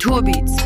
Kulturbeats. 0.00 0.56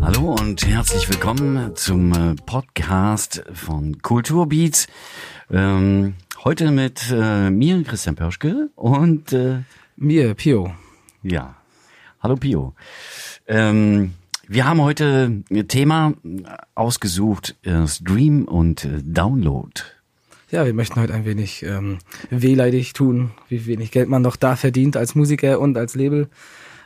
Hallo 0.00 0.36
und 0.40 0.64
herzlich 0.64 1.10
willkommen 1.10 1.74
zum 1.74 2.12
äh, 2.12 2.36
Podcast 2.46 3.42
von 3.52 4.00
Kulturbeats. 4.00 4.86
Ähm, 5.50 6.14
heute 6.44 6.70
mit 6.70 7.10
äh, 7.10 7.50
mir, 7.50 7.82
Christian 7.82 8.14
Pörschke 8.14 8.70
und 8.76 9.32
äh, 9.32 9.62
Mir, 9.96 10.34
Pio. 10.34 10.72
ja, 11.24 11.56
hallo 12.20 12.36
Pio. 12.36 12.76
Ähm, 13.48 14.14
wir 14.46 14.64
haben 14.64 14.80
heute 14.80 15.42
ein 15.50 15.66
Thema 15.66 16.14
ausgesucht, 16.76 17.56
äh, 17.64 17.88
Stream 17.88 18.44
und 18.44 18.84
äh, 18.84 19.02
Download. 19.02 19.82
Ja, 20.54 20.64
wir 20.64 20.72
möchten 20.72 21.00
heute 21.00 21.12
ein 21.12 21.24
wenig 21.24 21.64
ähm, 21.64 21.98
wehleidig 22.30 22.92
tun, 22.92 23.32
wie 23.48 23.66
wenig 23.66 23.90
Geld 23.90 24.08
man 24.08 24.22
doch 24.22 24.36
da 24.36 24.54
verdient 24.54 24.96
als 24.96 25.16
Musiker 25.16 25.58
und 25.58 25.76
als 25.76 25.96
Label. 25.96 26.28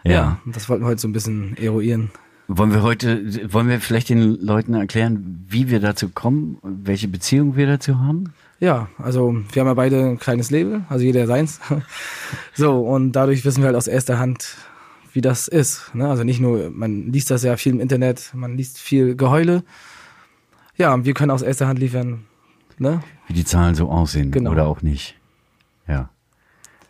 Ja. 0.04 0.40
und 0.46 0.56
das 0.56 0.70
wollten 0.70 0.84
wir 0.84 0.88
heute 0.88 1.02
so 1.02 1.06
ein 1.06 1.12
bisschen 1.12 1.54
eruieren. 1.58 2.10
Wollen 2.46 2.72
wir 2.72 2.82
heute, 2.82 3.52
wollen 3.52 3.68
wir 3.68 3.78
vielleicht 3.78 4.08
den 4.08 4.40
Leuten 4.40 4.72
erklären, 4.72 5.44
wie 5.50 5.68
wir 5.68 5.80
dazu 5.80 6.08
kommen, 6.08 6.56
welche 6.62 7.08
Beziehung 7.08 7.56
wir 7.56 7.66
dazu 7.66 7.98
haben? 7.98 8.32
Ja, 8.58 8.88
also 8.96 9.36
wir 9.52 9.60
haben 9.60 9.68
ja 9.68 9.74
beide 9.74 10.02
ein 10.02 10.18
kleines 10.18 10.50
Label, 10.50 10.86
also 10.88 11.04
jeder 11.04 11.26
seins. 11.26 11.60
so, 12.54 12.80
und 12.80 13.12
dadurch 13.12 13.44
wissen 13.44 13.60
wir 13.60 13.66
halt 13.66 13.76
aus 13.76 13.86
erster 13.86 14.18
Hand, 14.18 14.56
wie 15.12 15.20
das 15.20 15.46
ist. 15.46 15.94
Ne? 15.94 16.08
Also 16.08 16.24
nicht 16.24 16.40
nur, 16.40 16.70
man 16.70 17.12
liest 17.12 17.30
das 17.30 17.42
ja 17.42 17.58
viel 17.58 17.72
im 17.72 17.80
Internet, 17.80 18.30
man 18.32 18.56
liest 18.56 18.78
viel 18.78 19.14
Geheule. 19.14 19.62
Ja, 20.78 21.04
wir 21.04 21.12
können 21.12 21.30
aus 21.30 21.42
erster 21.42 21.66
Hand 21.66 21.80
liefern, 21.80 22.24
ne? 22.78 23.02
Wie 23.26 23.32
die 23.34 23.44
Zahlen 23.44 23.74
so 23.74 23.88
aussehen 23.90 24.30
Genau. 24.30 24.50
oder 24.50 24.66
auch 24.66 24.82
nicht. 24.82 25.16
Ja. 25.86 26.10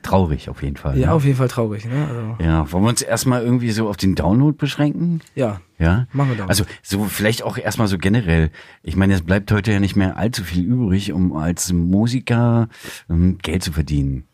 Traurig 0.03 0.49
auf 0.49 0.63
jeden 0.63 0.77
Fall. 0.77 0.97
Ja, 0.97 1.09
ne? 1.09 1.13
auf 1.13 1.25
jeden 1.25 1.37
Fall 1.37 1.49
traurig, 1.49 1.85
ne? 1.85 2.07
Also, 2.09 2.37
Ja, 2.45 2.71
wollen 2.73 2.85
wir 2.85 2.89
uns 2.91 3.03
erstmal 3.03 3.43
irgendwie 3.43 3.73
so 3.73 3.89
auf 3.89 3.97
den 3.97 4.15
Download 4.15 4.57
beschränken? 4.57 5.21
ja, 5.35 5.61
Ja. 5.79 6.07
Machen 6.13 6.31
wir 6.31 6.37
doch. 6.37 6.49
Also 6.49 6.65
so 6.83 7.05
vielleicht 7.05 7.43
auch 7.43 7.59
erstmal 7.59 7.89
so 7.89 7.99
generell. 7.99 8.51
Ich 8.83 8.95
meine, 8.97 9.15
es 9.15 9.23
bleibt 9.23 9.51
heute 9.51 9.73
ja 9.73 9.81
nicht 9.81 9.97
mehr 9.97 10.17
allzu 10.17 10.45
viel 10.45 10.65
übrig, 10.65 11.13
um 11.13 11.37
als 11.37 11.73
Musiker 11.73 12.69
ähm, 13.11 13.39
Geld 13.43 13.63
zu 13.65 13.73
verdienen. 13.73 14.25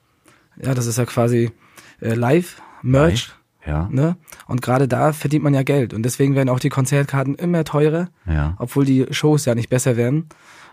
ja, 0.62 0.74
das 0.74 0.86
ist 0.86 0.98
ja 0.98 1.06
quasi 1.06 1.50
äh, 2.00 2.14
live, 2.14 2.60
Merch. 2.82 3.32
Ja. 3.66 3.88
Ne? 3.90 4.16
Und 4.46 4.60
gerade 4.60 4.86
da 4.86 5.14
verdient 5.14 5.42
man 5.42 5.54
ja 5.54 5.62
Geld. 5.62 5.94
Und 5.94 6.02
deswegen 6.02 6.34
werden 6.34 6.50
auch 6.50 6.60
die 6.60 6.68
Konzertkarten 6.68 7.34
immer 7.36 7.64
teurer, 7.64 8.10
Ja. 8.26 8.54
obwohl 8.58 8.84
die 8.84 9.06
Shows 9.10 9.46
ja 9.46 9.54
nicht 9.54 9.70
besser 9.70 9.96
werden. 9.96 10.28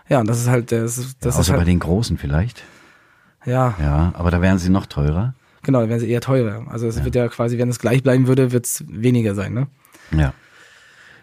Ja, 0.08 0.20
und 0.20 0.28
das 0.28 0.40
ist 0.40 0.48
halt, 0.48 0.72
das, 0.72 0.98
ist- 0.98 1.16
das 1.24 1.34
ist 1.34 1.40
Außer 1.40 1.52
bei 1.52 1.58
halt, 1.60 1.68
den 1.68 1.78
Großen 1.78 2.18
vielleicht. 2.18 2.62
ja, 3.46 3.74
Ja, 3.80 4.12
aber 4.14 4.30
da 4.30 4.40
wären 4.42 4.58
sie 4.58 4.68
noch 4.70 4.86
teurer. 4.86 5.34
genau, 5.62 5.80
dann 5.80 5.88
werden 5.88 6.00
sie 6.00 6.10
eher 6.10 6.20
teurer. 6.20 6.66
Also 6.70 6.86
es 6.86 7.02
wird 7.04 7.14
ja 7.14 7.28
quasi, 7.28 7.58
wenn 7.58 7.68
es 7.68 7.78
gleich 7.78 8.02
bleiben 8.02 8.26
würde, 8.26 8.52
wird 8.52 8.66
es 8.66 8.84
weniger 8.88 9.34
sein, 9.34 9.54
ne? 9.54 9.66
Ja. 10.16 10.32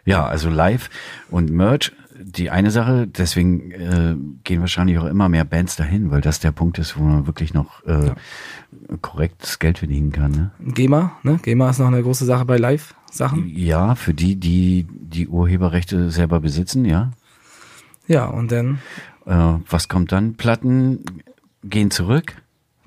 Ja, 0.05 0.25
also 0.25 0.49
live 0.49 0.89
und 1.29 1.51
Merch, 1.51 1.91
die 2.21 2.49
eine 2.49 2.71
Sache, 2.71 3.05
deswegen 3.07 3.71
äh, 3.71 4.15
gehen 4.43 4.59
wahrscheinlich 4.61 4.97
auch 4.97 5.05
immer 5.05 5.29
mehr 5.29 5.45
Bands 5.45 5.75
dahin, 5.75 6.09
weil 6.09 6.21
das 6.21 6.39
der 6.39 6.51
Punkt 6.51 6.79
ist, 6.79 6.97
wo 6.97 7.03
man 7.03 7.27
wirklich 7.27 7.53
noch 7.53 7.85
äh, 7.85 8.11
korrektes 9.01 9.59
Geld 9.59 9.77
verdienen 9.79 10.11
kann. 10.11 10.31
Ne? 10.31 10.51
GEMA, 10.73 11.11
ne? 11.23 11.39
GEMA 11.43 11.69
ist 11.69 11.79
noch 11.79 11.87
eine 11.87 12.01
große 12.01 12.25
Sache 12.25 12.45
bei 12.45 12.57
Live-Sachen. 12.57 13.47
Ja, 13.55 13.95
für 13.95 14.13
die, 14.13 14.35
die 14.35 14.87
die 14.89 15.27
Urheberrechte 15.27 16.11
selber 16.11 16.39
besitzen, 16.39 16.85
ja. 16.85 17.11
Ja, 18.09 18.25
und 18.25 18.51
dann, 18.51 18.79
Äh, 19.25 19.59
was 19.69 19.87
kommt 19.87 20.11
dann? 20.11 20.33
Platten 20.35 21.05
gehen 21.63 21.91
zurück. 21.91 22.35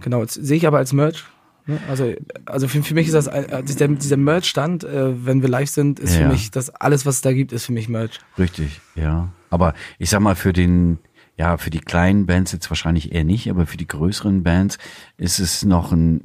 genau, 0.01 0.23
das 0.25 0.35
sehe 0.35 0.57
ich 0.57 0.67
aber 0.67 0.79
als 0.79 0.93
Merch. 0.93 1.25
Ne? 1.67 1.79
Also, 1.89 2.13
also 2.45 2.67
für, 2.67 2.83
für 2.83 2.95
mich 2.95 3.07
ist 3.07 3.15
das, 3.15 3.29
äh, 3.29 3.63
dieser, 3.63 3.87
dieser 3.87 4.17
Merch-Stand, 4.17 4.83
äh, 4.83 5.25
wenn 5.25 5.43
wir 5.43 5.49
live 5.49 5.71
sind, 5.71 6.01
ist 6.01 6.17
Ja. 6.17 6.23
für 6.23 6.29
mich, 6.29 6.51
das 6.51 6.71
alles, 6.71 7.07
was 7.07 7.17
es 7.17 7.21
da 7.21 7.33
gibt, 7.33 7.53
ist 7.53 7.67
für 7.67 7.73
mich 7.73 7.89
Merch. 7.89 8.19
Richtig, 8.37 8.81
ja. 8.97 9.29
Aber 9.49 9.75
ich 9.99 10.11
sag 10.11 10.21
mal, 10.21 10.35
für 10.35 10.53
den, 10.53 10.99
ja, 11.37 11.57
für 11.57 11.71
die 11.71 11.79
kleinen 11.79 12.27
Bands 12.27 12.51
jetzt 12.51 12.69
wahrscheinlich 12.69 13.13
eher 13.13 13.23
nicht, 13.25 13.49
aber 13.49 13.67
für 13.67 13.77
die 13.77 13.87
größeren 13.87 14.43
Bands 14.43 14.79
ist 15.19 15.39
es 15.39 15.65
noch 15.65 15.93
ein, 15.93 16.17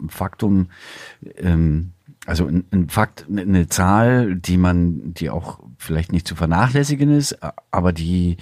ein 0.00 0.08
Faktum, 0.08 0.68
ähm, 1.38 1.90
also 2.24 2.46
ein, 2.46 2.64
ein 2.72 2.88
Fakt, 2.88 3.26
eine 3.30 3.68
Zahl, 3.68 4.36
die 4.36 4.56
man, 4.56 5.14
die 5.14 5.30
auch 5.30 5.60
vielleicht 5.78 6.12
nicht 6.12 6.26
zu 6.26 6.34
vernachlässigen 6.34 7.10
ist, 7.10 7.38
aber 7.70 7.92
die 7.92 8.36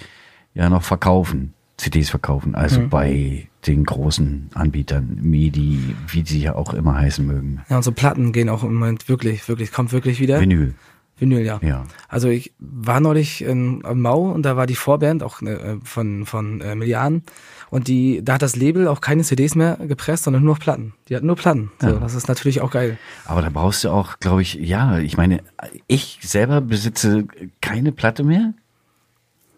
ja 0.53 0.69
noch 0.69 0.83
verkaufen, 0.83 1.53
CDs 1.77 2.09
verkaufen, 2.09 2.55
also 2.55 2.87
bei 2.87 3.49
den 3.67 3.83
großen 3.83 4.49
Anbietern, 4.53 5.17
MIDI, 5.21 5.95
wie 6.07 6.23
sie 6.25 6.41
ja 6.41 6.55
auch 6.55 6.73
immer 6.73 6.95
heißen 6.95 7.25
mögen. 7.25 7.61
Ja, 7.69 7.77
und 7.77 7.83
so 7.83 7.91
Platten 7.91 8.31
gehen 8.31 8.49
auch 8.49 8.63
im 8.63 8.75
Moment 8.75 9.09
wirklich, 9.09 9.47
wirklich, 9.49 9.71
kommt 9.71 9.91
wirklich 9.91 10.19
wieder. 10.19 10.39
Vinyl, 10.39 10.73
Vinyl, 11.17 11.45
ja. 11.45 11.59
ja. 11.61 11.85
Also 12.09 12.27
ich 12.27 12.53
war 12.59 12.99
neulich 12.99 13.41
in, 13.41 13.81
in 13.81 14.01
Mau 14.01 14.31
und 14.31 14.43
da 14.43 14.57
war 14.57 14.67
die 14.67 14.75
Vorband 14.75 15.23
auch 15.23 15.41
äh, 15.41 15.77
von, 15.83 16.25
von 16.25 16.61
äh, 16.61 16.75
Milliarden 16.75 17.23
und 17.69 17.87
die, 17.87 18.21
da 18.23 18.33
hat 18.33 18.41
das 18.41 18.55
Label 18.55 18.87
auch 18.87 19.01
keine 19.01 19.23
CDs 19.23 19.55
mehr 19.55 19.77
gepresst, 19.77 20.25
sondern 20.25 20.43
nur 20.43 20.55
noch 20.55 20.59
Platten. 20.59 20.93
Die 21.07 21.15
hatten 21.15 21.27
nur 21.27 21.35
Platten. 21.35 21.71
So, 21.79 21.87
Ja. 21.87 21.93
Das 21.99 22.15
ist 22.15 22.27
natürlich 22.27 22.61
auch 22.61 22.71
geil. 22.71 22.97
Aber 23.25 23.41
da 23.41 23.49
brauchst 23.49 23.83
du 23.83 23.89
auch, 23.89 24.19
glaube 24.19 24.41
ich, 24.41 24.55
ja, 24.55 24.99
ich 24.99 25.17
meine, 25.17 25.41
ich 25.87 26.19
selber 26.21 26.61
besitze 26.61 27.25
keine 27.61 27.91
Platte 27.91 28.23
mehr 28.23 28.53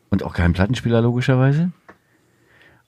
und 0.10 0.24
auch 0.24 0.34
keinen 0.34 0.54
Plattenspieler 0.54 1.02
logischerweise. 1.02 1.72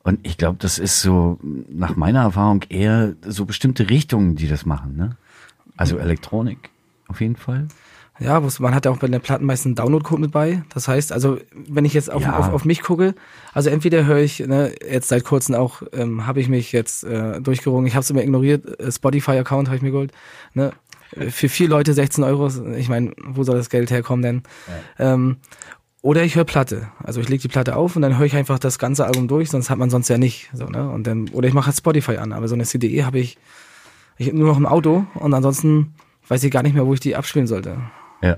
Und 0.04 0.20
ich 0.24 0.38
glaube, 0.38 0.58
das 0.60 0.80
ist 0.80 1.02
so 1.02 1.40
nach 1.42 1.96
meiner 1.96 2.22
Erfahrung 2.22 2.64
eher 2.70 3.16
so 3.26 3.46
bestimmte 3.46 3.90
Richtungen, 3.90 4.36
die 4.36 4.48
das 4.48 4.66
machen, 4.66 4.96
ne? 4.96 5.18
Also 5.76 5.98
Elektronik 5.98 6.70
auf 7.08 7.22
jeden 7.22 7.36
Fall. 7.36 7.68
Ja, 8.20 8.42
man 8.60 8.76
hat 8.76 8.86
ja 8.86 8.92
auch 8.92 8.98
bei 8.98 9.08
den 9.08 9.22
Platten 9.22 9.46
meistens 9.46 9.68
einen 9.68 9.76
Download-Code 9.76 10.22
mit 10.22 10.32
bei. 10.32 10.62
Das 10.74 10.88
heißt, 10.88 11.12
also 11.14 11.38
wenn 11.68 11.86
ich 11.86 11.94
jetzt 11.94 12.12
auf, 12.12 12.22
Ja. 12.22 12.38
auf, 12.38 12.52
auf 12.52 12.66
mich 12.66 12.82
gucke, 12.82 13.16
also 13.54 13.70
entweder 13.70 14.06
höre 14.06 14.18
ich, 14.20 14.40
ne, 14.42 14.74
jetzt 14.90 15.08
seit 15.08 15.24
kurzem 15.24 15.56
auch, 15.56 15.82
ähm, 15.94 16.28
habe 16.28 16.42
ich 16.42 16.50
mich 16.50 16.72
jetzt 16.74 17.04
äh, 17.06 17.40
durchgerungen, 17.42 17.88
ich 17.88 17.96
habe 17.96 18.02
es 18.04 18.10
immer 18.10 18.22
ignoriert, 18.22 18.80
äh, 18.80 18.92
Spotify-Account 18.92 19.68
habe 19.70 19.78
ich 19.78 19.82
mir 19.82 19.92
geholt, 19.92 20.12
ne, 20.54 20.72
Äh, 21.16 21.32
für 21.32 21.50
vier 21.50 21.68
Leute 21.70 21.94
16 21.94 22.24
Euro, 22.24 22.50
ich 22.78 22.88
meine, 22.88 23.14
wo 23.26 23.44
soll 23.44 23.56
das 23.58 23.70
Geld 23.72 23.90
herkommen 23.90 24.22
denn? 24.22 24.44
Ähm, 25.00 25.38
oder 26.04 26.24
ich 26.24 26.36
höre 26.36 26.44
Platte. 26.46 26.90
Also 27.04 27.20
ich 27.20 27.30
lege 27.30 27.42
die 27.42 27.48
Platte 27.48 27.76
auf 27.76 27.96
und 27.96 28.04
dann 28.04 28.18
höre 28.20 28.26
ich 28.28 28.36
einfach 28.36 28.60
das 28.60 28.78
ganze 28.78 29.06
Album 29.06 29.28
durch, 29.28 29.50
sonst 29.50 29.70
hat 29.72 29.80
man 29.80 29.90
sonst 29.90 30.08
ja 30.10 30.18
nicht. 30.20 30.50
So, 30.54 30.66
ne? 30.68 30.88
Und 30.90 31.08
dann, 31.08 31.28
oder 31.30 31.48
ich 31.48 31.54
mache 31.56 31.66
halt 31.66 31.78
Spotify 31.78 32.18
an, 32.18 32.32
aber 32.32 32.48
so 32.48 32.54
eine 32.54 32.64
CDE 32.66 33.06
habe 33.06 33.18
ich, 33.20 33.38
ich 34.18 34.32
nur 34.34 34.48
noch 34.48 34.58
im 34.58 34.68
Auto 34.68 35.08
und 35.16 35.34
ansonsten 35.34 35.96
weiß 36.28 36.44
ich 36.44 36.52
gar 36.52 36.62
nicht 36.62 36.76
mehr, 36.76 36.86
wo 36.86 36.94
ich 36.94 37.00
die 37.00 37.16
abspielen 37.16 37.48
sollte. 37.48 37.78
Ja. 38.22 38.38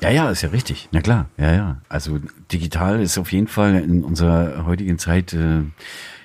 Ja, 0.00 0.10
ja, 0.10 0.30
ist 0.30 0.42
ja 0.42 0.50
richtig. 0.50 0.88
Na 0.92 1.00
klar, 1.00 1.28
ja, 1.38 1.52
ja. 1.54 1.80
Also 1.88 2.18
digital 2.52 3.00
ist 3.00 3.16
auf 3.16 3.32
jeden 3.32 3.48
Fall 3.48 3.76
in 3.76 4.04
unserer 4.04 4.66
heutigen 4.66 4.98
Zeit, 4.98 5.32
äh, 5.32 5.62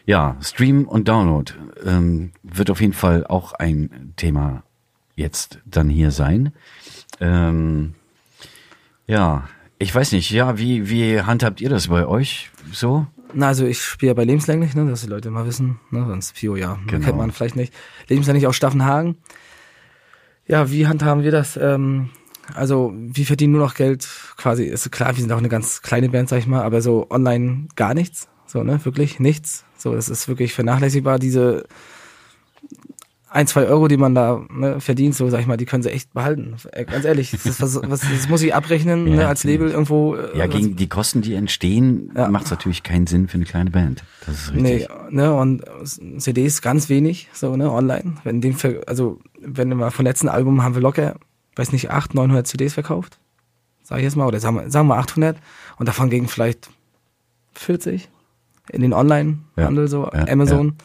ja, 0.06 0.36
Stream 0.42 0.86
und 0.86 1.08
Download 1.08 1.54
ähm, 1.86 2.32
wird 2.44 2.70
auf 2.70 2.82
jeden 2.82 2.94
Fall 2.94 3.26
auch 3.26 3.54
ein 3.54 4.14
Thema 4.18 4.64
jetzt 5.16 5.60
dann 5.66 5.90
hier 5.90 6.12
sein. 6.12 6.52
Ähm, 7.22 7.94
ja, 9.08 9.48
ich 9.80 9.94
weiß 9.96 10.12
nicht, 10.12 10.32
ja, 10.32 10.58
wie, 10.58 10.90
wie 10.90 11.22
handhabt 11.22 11.62
ihr 11.62 11.70
das 11.70 11.88
bei 11.88 12.06
euch 12.06 12.52
so? 12.74 13.08
Na, 13.34 13.48
also 13.48 13.66
ich 13.66 13.82
spiele 13.82 14.10
ja 14.10 14.14
bei 14.14 14.26
Lebenslänglich, 14.26 14.76
ne, 14.76 14.86
dass 14.90 15.02
die 15.02 15.08
Leute 15.08 15.32
mal 15.32 15.46
wissen, 15.46 15.80
ne, 15.92 16.06
sonst 16.06 16.36
Pio, 16.36 16.56
ja, 16.58 16.78
Genau. 16.88 17.06
kennt 17.06 17.18
man 17.18 17.32
vielleicht 17.32 17.56
nicht. 17.56 17.74
Lebenslänglich 18.10 18.48
aus 18.48 18.56
Staffenhagen. 18.58 19.16
Ja, 20.46 20.70
wie 20.72 20.88
handhaben 20.88 21.24
wir 21.24 21.32
das? 21.32 21.56
Ähm, 21.56 22.10
also, 22.56 22.94
wir 22.96 23.26
verdienen 23.26 23.54
nur 23.54 23.62
noch 23.66 23.76
Geld, 23.76 24.08
quasi, 24.38 24.66
ist 24.66 24.92
klar, 24.92 25.16
wir 25.16 25.22
sind 25.22 25.32
auch 25.32 25.38
eine 25.38 25.50
ganz 25.50 25.82
kleine 25.82 26.10
Band, 26.10 26.30
sag 26.30 26.40
ich 26.40 26.48
mal, 26.48 26.64
aber 26.64 26.82
so 26.82 27.08
online 27.10 27.68
gar 27.76 27.94
nichts, 27.94 28.28
so, 28.48 28.64
ne, 28.64 28.84
wirklich 28.84 29.20
nichts. 29.20 29.64
So, 29.78 29.94
das 29.94 30.10
ist 30.10 30.28
wirklich 30.28 30.54
vernachlässigbar, 30.54 31.18
diese 31.20 31.66
ein, 33.34 33.48
zwei 33.48 33.66
Euro, 33.68 33.88
die 33.88 33.96
man 33.96 34.14
da 34.14 34.42
ne, 34.52 34.82
verdient, 34.82 35.16
so 35.16 35.30
sag 35.30 35.40
ich 35.40 35.48
mal, 35.48 35.56
die 35.56 35.64
können 35.66 35.84
sie 35.84 35.90
echt 35.90 36.14
behalten. 36.14 36.56
Ganz 36.90 37.06
ehrlich, 37.06 37.32
das, 37.32 37.62
was, 37.62 37.76
was, 37.82 38.02
das 38.02 38.28
muss 38.28 38.42
ich 38.42 38.54
abrechnen, 38.54 39.08
Ja, 39.08 39.16
ne, 39.16 39.28
als 39.30 39.46
Label 39.46 39.72
irgendwo. 39.72 40.16
äh, 40.16 40.38
Ja, 40.38 40.48
gegen 40.48 40.76
die 40.76 40.90
Kosten, 40.90 41.22
die 41.22 41.36
entstehen, 41.36 42.12
Ja. 42.14 42.28
macht 42.30 42.46
es 42.46 42.52
natürlich 42.52 42.84
keinen 42.84 43.08
Sinn 43.08 43.30
für 43.30 43.36
eine 43.36 43.46
kleine 43.46 43.72
Band. 43.72 44.04
Das 44.26 44.36
ist 44.36 44.54
Nee, 44.54 44.74
richtig. 44.86 44.90
ne, 45.12 45.34
und 45.34 45.64
CDs 46.18 46.62
ganz 46.62 46.90
wenig, 46.90 47.30
so, 47.32 47.56
ne, 47.56 47.72
online. 47.72 48.16
Wenn 48.26 48.42
dem 48.42 48.58
also, 48.86 49.22
wenn 49.40 49.70
wir 49.78 49.92
vom 49.92 50.04
letzten 50.06 50.28
Album 50.28 50.62
haben 50.62 50.76
wir 50.76 50.82
locker, 50.82 51.16
weiß 51.56 51.72
nicht, 51.72 51.90
800, 51.90 52.16
900 52.16 52.48
CDs 52.48 52.74
verkauft. 52.74 53.20
Sag 53.84 53.98
ich 53.98 54.04
jetzt 54.04 54.16
mal, 54.16 54.26
oder 54.26 54.40
sagen 54.40 54.56
wir, 54.56 54.70
sagen 54.70 54.88
wir 54.88 54.98
800. 54.98 55.38
Und 55.78 55.88
davon 55.88 56.10
gingen 56.10 56.28
vielleicht 56.28 56.70
40 57.54 58.10
in 58.70 58.82
den 58.82 58.94
Online-Handel, 58.94 59.84
Ja, 59.86 59.88
so, 59.88 60.10
ja, 60.14 60.28
Amazon. 60.28 60.76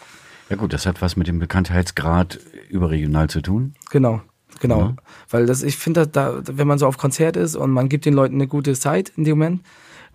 Ja 0.48 0.56
gut, 0.56 0.72
das 0.72 0.86
hat 0.86 1.02
was 1.02 1.16
mit 1.16 1.26
dem 1.26 1.38
Bekanntheitsgrad 1.38 2.40
überregional 2.68 3.28
zu 3.28 3.40
tun. 3.40 3.74
Genau, 3.90 4.22
genau. 4.60 4.80
Ja. 4.80 4.96
Weil 5.28 5.46
das, 5.46 5.62
ich 5.62 5.76
finde, 5.76 6.06
da, 6.06 6.40
wenn 6.44 6.66
man 6.66 6.78
so 6.78 6.86
auf 6.86 6.98
Konzert 6.98 7.36
ist 7.36 7.56
und 7.56 7.70
man 7.70 7.88
gibt 7.88 8.04
den 8.06 8.14
Leuten 8.14 8.36
eine 8.36 8.46
gute 8.46 8.74
Zeit 8.74 9.10
in 9.16 9.24
dem 9.24 9.38
Moment, 9.38 9.62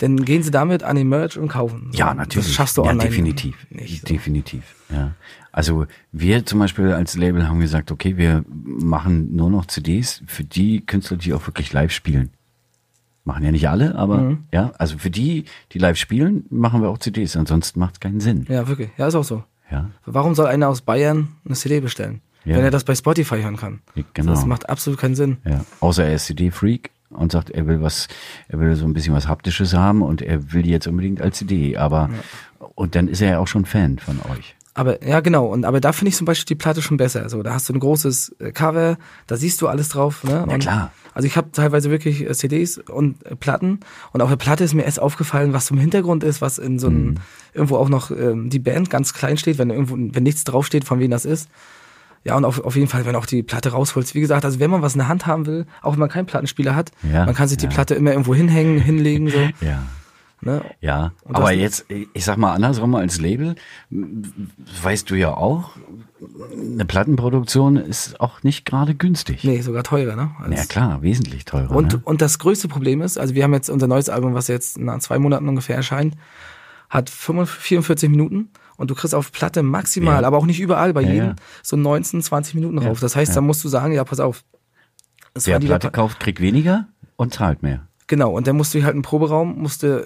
dann 0.01 0.23
gehen 0.25 0.41
sie 0.43 0.51
damit 0.51 0.83
an 0.83 0.95
den 0.95 1.09
Merch 1.09 1.37
und 1.37 1.47
kaufen. 1.47 1.89
Ja, 1.93 2.13
natürlich. 2.13 2.47
Das 2.47 2.55
schaffst 2.55 2.77
du 2.77 2.83
ja, 2.83 2.89
online 2.91 3.09
definitiv. 3.09 3.55
nicht. 3.69 4.01
So. 4.01 4.07
Definitiv. 4.07 4.63
Ja. 4.89 5.13
Also 5.51 5.85
wir 6.11 6.45
zum 6.45 6.59
Beispiel 6.59 6.91
als 6.93 7.15
Label 7.17 7.47
haben 7.47 7.59
gesagt, 7.59 7.91
okay, 7.91 8.17
wir 8.17 8.43
machen 8.49 9.35
nur 9.35 9.49
noch 9.49 9.65
CDs 9.65 10.23
für 10.25 10.43
die 10.43 10.85
Künstler, 10.85 11.17
die 11.17 11.33
auch 11.33 11.45
wirklich 11.45 11.73
live 11.73 11.91
spielen. 11.91 12.31
Machen 13.23 13.43
ja 13.43 13.51
nicht 13.51 13.69
alle, 13.69 13.93
aber 13.95 14.17
Mhm. 14.21 14.43
ja, 14.51 14.71
also 14.79 14.97
für 14.97 15.11
die, 15.11 15.45
die 15.73 15.77
live 15.77 15.97
spielen, 15.97 16.45
machen 16.49 16.81
wir 16.81 16.89
auch 16.89 16.97
CDs. 16.97 17.35
Ansonsten 17.37 17.79
macht 17.79 17.95
es 17.95 17.99
keinen 17.99 18.19
Sinn. 18.19 18.45
Ja, 18.49 18.67
wirklich. 18.67 18.89
Ja, 18.97 19.07
ist 19.07 19.15
auch 19.15 19.23
so. 19.23 19.43
Ja, 19.69 19.89
Warum 20.05 20.33
soll 20.35 20.47
einer 20.47 20.67
aus 20.69 20.81
Bayern 20.81 21.29
eine 21.45 21.55
CD 21.55 21.79
bestellen? 21.79 22.21
Ja. 22.43 22.55
Wenn 22.57 22.63
er 22.63 22.71
das 22.71 22.83
bei 22.83 22.95
Spotify 22.95 23.41
hören 23.41 23.55
kann. 23.57 23.81
genau. 24.15 24.31
Das 24.31 24.45
macht 24.47 24.67
absolut 24.67 24.99
keinen 24.99 25.13
Sinn. 25.15 25.37
Ja, 25.45 25.63
außer 25.79 26.03
er 26.05 26.15
ist 26.15 26.25
CD-Freak 26.25 26.89
und 27.11 27.31
sagt, 27.31 27.49
er 27.49 27.67
will 27.67 27.81
was, 27.81 28.07
er 28.47 28.59
will 28.59 28.75
so 28.75 28.85
ein 28.85 28.93
bisschen 28.93 29.13
was 29.13 29.27
Haptisches 29.27 29.73
haben 29.73 30.01
und 30.01 30.21
er 30.21 30.53
will 30.53 30.63
die 30.63 30.71
jetzt 30.71 30.87
unbedingt 30.87 31.21
als 31.21 31.37
CD, 31.37 31.77
aber 31.77 32.09
und 32.75 32.95
dann 32.95 33.07
ist 33.07 33.21
er 33.21 33.31
ja 33.31 33.39
auch 33.39 33.47
schon 33.47 33.65
Fan 33.65 33.99
von 33.99 34.19
euch. 34.31 34.55
Aber 34.73 35.05
ja, 35.05 35.19
genau. 35.19 35.47
Und 35.47 35.65
aber 35.65 35.81
da 35.81 35.91
finde 35.91 36.09
ich 36.09 36.15
zum 36.15 36.23
Beispiel 36.25 36.45
die 36.45 36.55
Platte 36.55 36.81
schon 36.81 36.95
besser. 36.95 37.27
So, 37.27 37.43
da 37.43 37.53
hast 37.53 37.67
du 37.67 37.73
ein 37.73 37.79
großes 37.81 38.37
äh, 38.39 38.51
Cover, 38.53 38.97
da 39.27 39.35
siehst 39.35 39.61
du 39.61 39.67
alles 39.67 39.89
drauf. 39.89 40.23
Ne? 40.23 40.31
Ja, 40.31 40.43
und, 40.43 40.59
klar. 40.59 40.91
Also 41.13 41.27
ich 41.27 41.35
habe 41.35 41.51
teilweise 41.51 41.91
wirklich 41.91 42.21
äh, 42.21 42.33
CDs 42.33 42.77
und 42.77 43.25
äh, 43.25 43.35
Platten 43.35 43.81
und 44.13 44.21
auf 44.21 44.29
der 44.29 44.37
Platte 44.37 44.63
ist 44.63 44.73
mir 44.73 44.83
erst 44.83 45.01
aufgefallen, 45.01 45.51
was 45.51 45.65
zum 45.65 45.77
Hintergrund 45.77 46.23
ist, 46.23 46.39
was 46.39 46.57
in 46.57 46.79
so 46.79 46.87
einem 46.87 47.05
Mhm. 47.05 47.15
irgendwo 47.53 47.75
auch 47.75 47.89
noch 47.89 48.11
ähm, 48.11 48.49
die 48.49 48.59
Band 48.59 48.89
ganz 48.89 49.13
klein 49.13 49.35
steht, 49.35 49.57
wenn 49.57 49.71
irgendwo 49.71 49.95
wenn 49.97 50.23
nichts 50.23 50.45
draufsteht, 50.45 50.85
von 50.85 50.99
wem 51.01 51.11
das 51.11 51.25
ist. 51.25 51.49
Ja, 52.23 52.35
und 52.37 52.45
auf, 52.45 52.63
auf 52.63 52.75
jeden 52.75 52.87
Fall, 52.87 53.05
wenn 53.05 53.13
du 53.13 53.19
auch 53.19 53.25
die 53.25 53.41
Platte 53.43 53.71
rausholst. 53.71 54.13
Wie 54.13 54.21
gesagt, 54.21 54.45
also 54.45 54.59
wenn 54.59 54.69
man 54.69 54.81
was 54.81 54.93
in 54.93 54.99
der 54.99 55.07
Hand 55.07 55.25
haben 55.25 55.45
will, 55.47 55.65
auch 55.81 55.93
wenn 55.93 55.99
man 55.99 56.09
keinen 56.09 56.27
Plattenspieler 56.27 56.75
hat, 56.75 56.91
Ja, 57.11 57.25
man 57.25 57.33
kann 57.33 57.47
sich 57.47 57.57
die 57.57 57.65
ja. 57.65 57.71
Platte 57.71 57.95
immer 57.95 58.11
irgendwo 58.11 58.35
hinhängen, 58.35 58.79
hinlegen, 58.79 59.29
so. 59.29 59.39
Ja. 59.65 59.83
Ne? 60.43 60.63
Ja, 60.81 61.11
Und 61.23 61.35
aber 61.35 61.51
jetzt, 61.51 61.85
ich 62.13 62.25
sag 62.25 62.37
mal 62.37 62.53
andersrum 62.53 62.95
als 62.95 63.19
Label, 63.21 63.53
weißt 64.81 65.07
du 65.09 65.15
ja 65.15 65.35
auch, 65.35 65.71
eine 66.51 66.85
Plattenproduktion 66.85 67.77
ist 67.77 68.19
auch 68.19 68.41
nicht 68.41 68.65
gerade 68.65 68.95
günstig. 68.95 69.43
Nee, 69.43 69.61
sogar 69.61 69.83
teurer, 69.83 70.15
ne? 70.15 70.31
Als- 70.39 70.59
Ja 70.59 70.65
klar, 70.65 71.01
wesentlich 71.03 71.45
teurer. 71.45 71.69
Und, 71.75 71.93
ne? 71.93 72.01
und 72.03 72.21
das 72.21 72.39
größte 72.39 72.67
Problem 72.67 73.01
ist, 73.01 73.19
also 73.19 73.35
wir 73.35 73.43
haben 73.43 73.53
jetzt 73.53 73.69
unser 73.69 73.85
neues 73.87 74.09
Album, 74.09 74.33
was 74.33 74.47
jetzt 74.47 74.79
nach 74.79 74.97
zwei 74.99 75.19
Monaten 75.19 75.47
ungefähr 75.47 75.75
erscheint, 75.75 76.15
hat 76.89 77.09
45, 77.11 77.61
44 77.63 78.09
Minuten 78.09 78.49
und 78.81 78.91
du 78.91 78.95
kriegst 78.95 79.15
auf 79.15 79.31
Platte 79.31 79.63
maximal, 79.63 80.21
Ja. 80.21 80.27
aber 80.27 80.37
auch 80.37 80.45
nicht 80.45 80.59
überall, 80.59 80.93
bei 80.93 81.01
Ja, 81.03 81.09
jedem 81.11 81.27
ja. 81.29 81.35
so 81.63 81.77
19, 81.77 82.21
20 82.21 82.55
Minuten 82.55 82.77
rauf. 82.79 82.99
Das 82.99 83.15
heißt, 83.15 83.35
da 83.35 83.39
musst 83.41 83.63
du 83.63 83.69
sagen, 83.69 83.93
ja, 83.93 84.03
pass 84.03 84.19
auf. 84.19 84.43
Wer 85.35 85.59
die 85.59 85.67
Platte 85.67 85.87
Lapa- 85.87 85.95
kauft, 85.95 86.19
kriegt 86.19 86.41
weniger 86.41 86.87
und 87.15 87.33
zahlt 87.33 87.63
mehr. 87.63 87.87
Genau, 88.07 88.31
und 88.31 88.47
dann 88.47 88.57
musst 88.57 88.73
du 88.73 88.83
halt 88.83 88.93
einen 88.93 89.03
Proberaum, 89.03 89.57
musst 89.61 89.83
du 89.83 90.05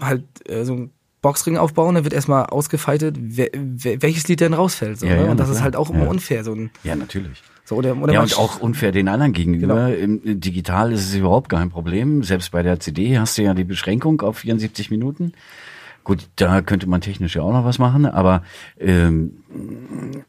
halt 0.00 0.24
äh, 0.48 0.64
so 0.64 0.72
einen 0.72 0.90
Boxring 1.20 1.56
aufbauen, 1.58 1.94
dann 1.94 2.04
wird 2.04 2.14
erstmal 2.14 2.46
ausgefeitet, 2.46 3.16
wer, 3.20 3.48
wer, 3.54 4.00
welches 4.02 4.26
Lied 4.28 4.40
denn 4.40 4.54
rausfällt. 4.54 4.98
So, 4.98 5.06
Ja, 5.06 5.16
ne? 5.16 5.24
ja, 5.26 5.30
und 5.30 5.36
das 5.38 5.48
na 5.48 5.52
ist 5.52 5.56
klar. 5.58 5.64
halt 5.64 5.76
auch 5.76 5.90
immer 5.90 6.04
Ja. 6.04 6.10
unfair. 6.10 6.42
So, 6.44 6.52
ein, 6.54 6.70
Ja, 6.82 6.96
natürlich. 6.96 7.42
so 7.64 7.76
oder, 7.76 7.96
oder 7.96 8.12
Ja, 8.14 8.22
und 8.22 8.36
auch 8.38 8.58
unfair 8.60 8.90
den 8.90 9.06
anderen 9.08 9.32
gegenüber. 9.32 9.90
Genau. 9.90 10.20
Im 10.24 10.40
Digital 10.40 10.90
ist 10.92 11.02
es 11.06 11.14
überhaupt 11.14 11.48
kein 11.50 11.68
Problem. 11.70 12.22
Selbst 12.24 12.50
bei 12.50 12.62
der 12.62 12.80
CD 12.80 13.18
hast 13.18 13.36
du 13.38 13.42
ja 13.42 13.52
die 13.54 13.62
Beschränkung 13.64 14.20
auf 14.22 14.38
74 14.38 14.90
Minuten. 14.90 15.32
Gut, 16.04 16.28
da 16.36 16.62
könnte 16.62 16.88
man 16.88 17.00
technisch 17.00 17.36
ja 17.36 17.42
auch 17.42 17.52
noch 17.52 17.64
was 17.64 17.78
machen, 17.78 18.06
aber 18.06 18.42
ähm, 18.78 19.42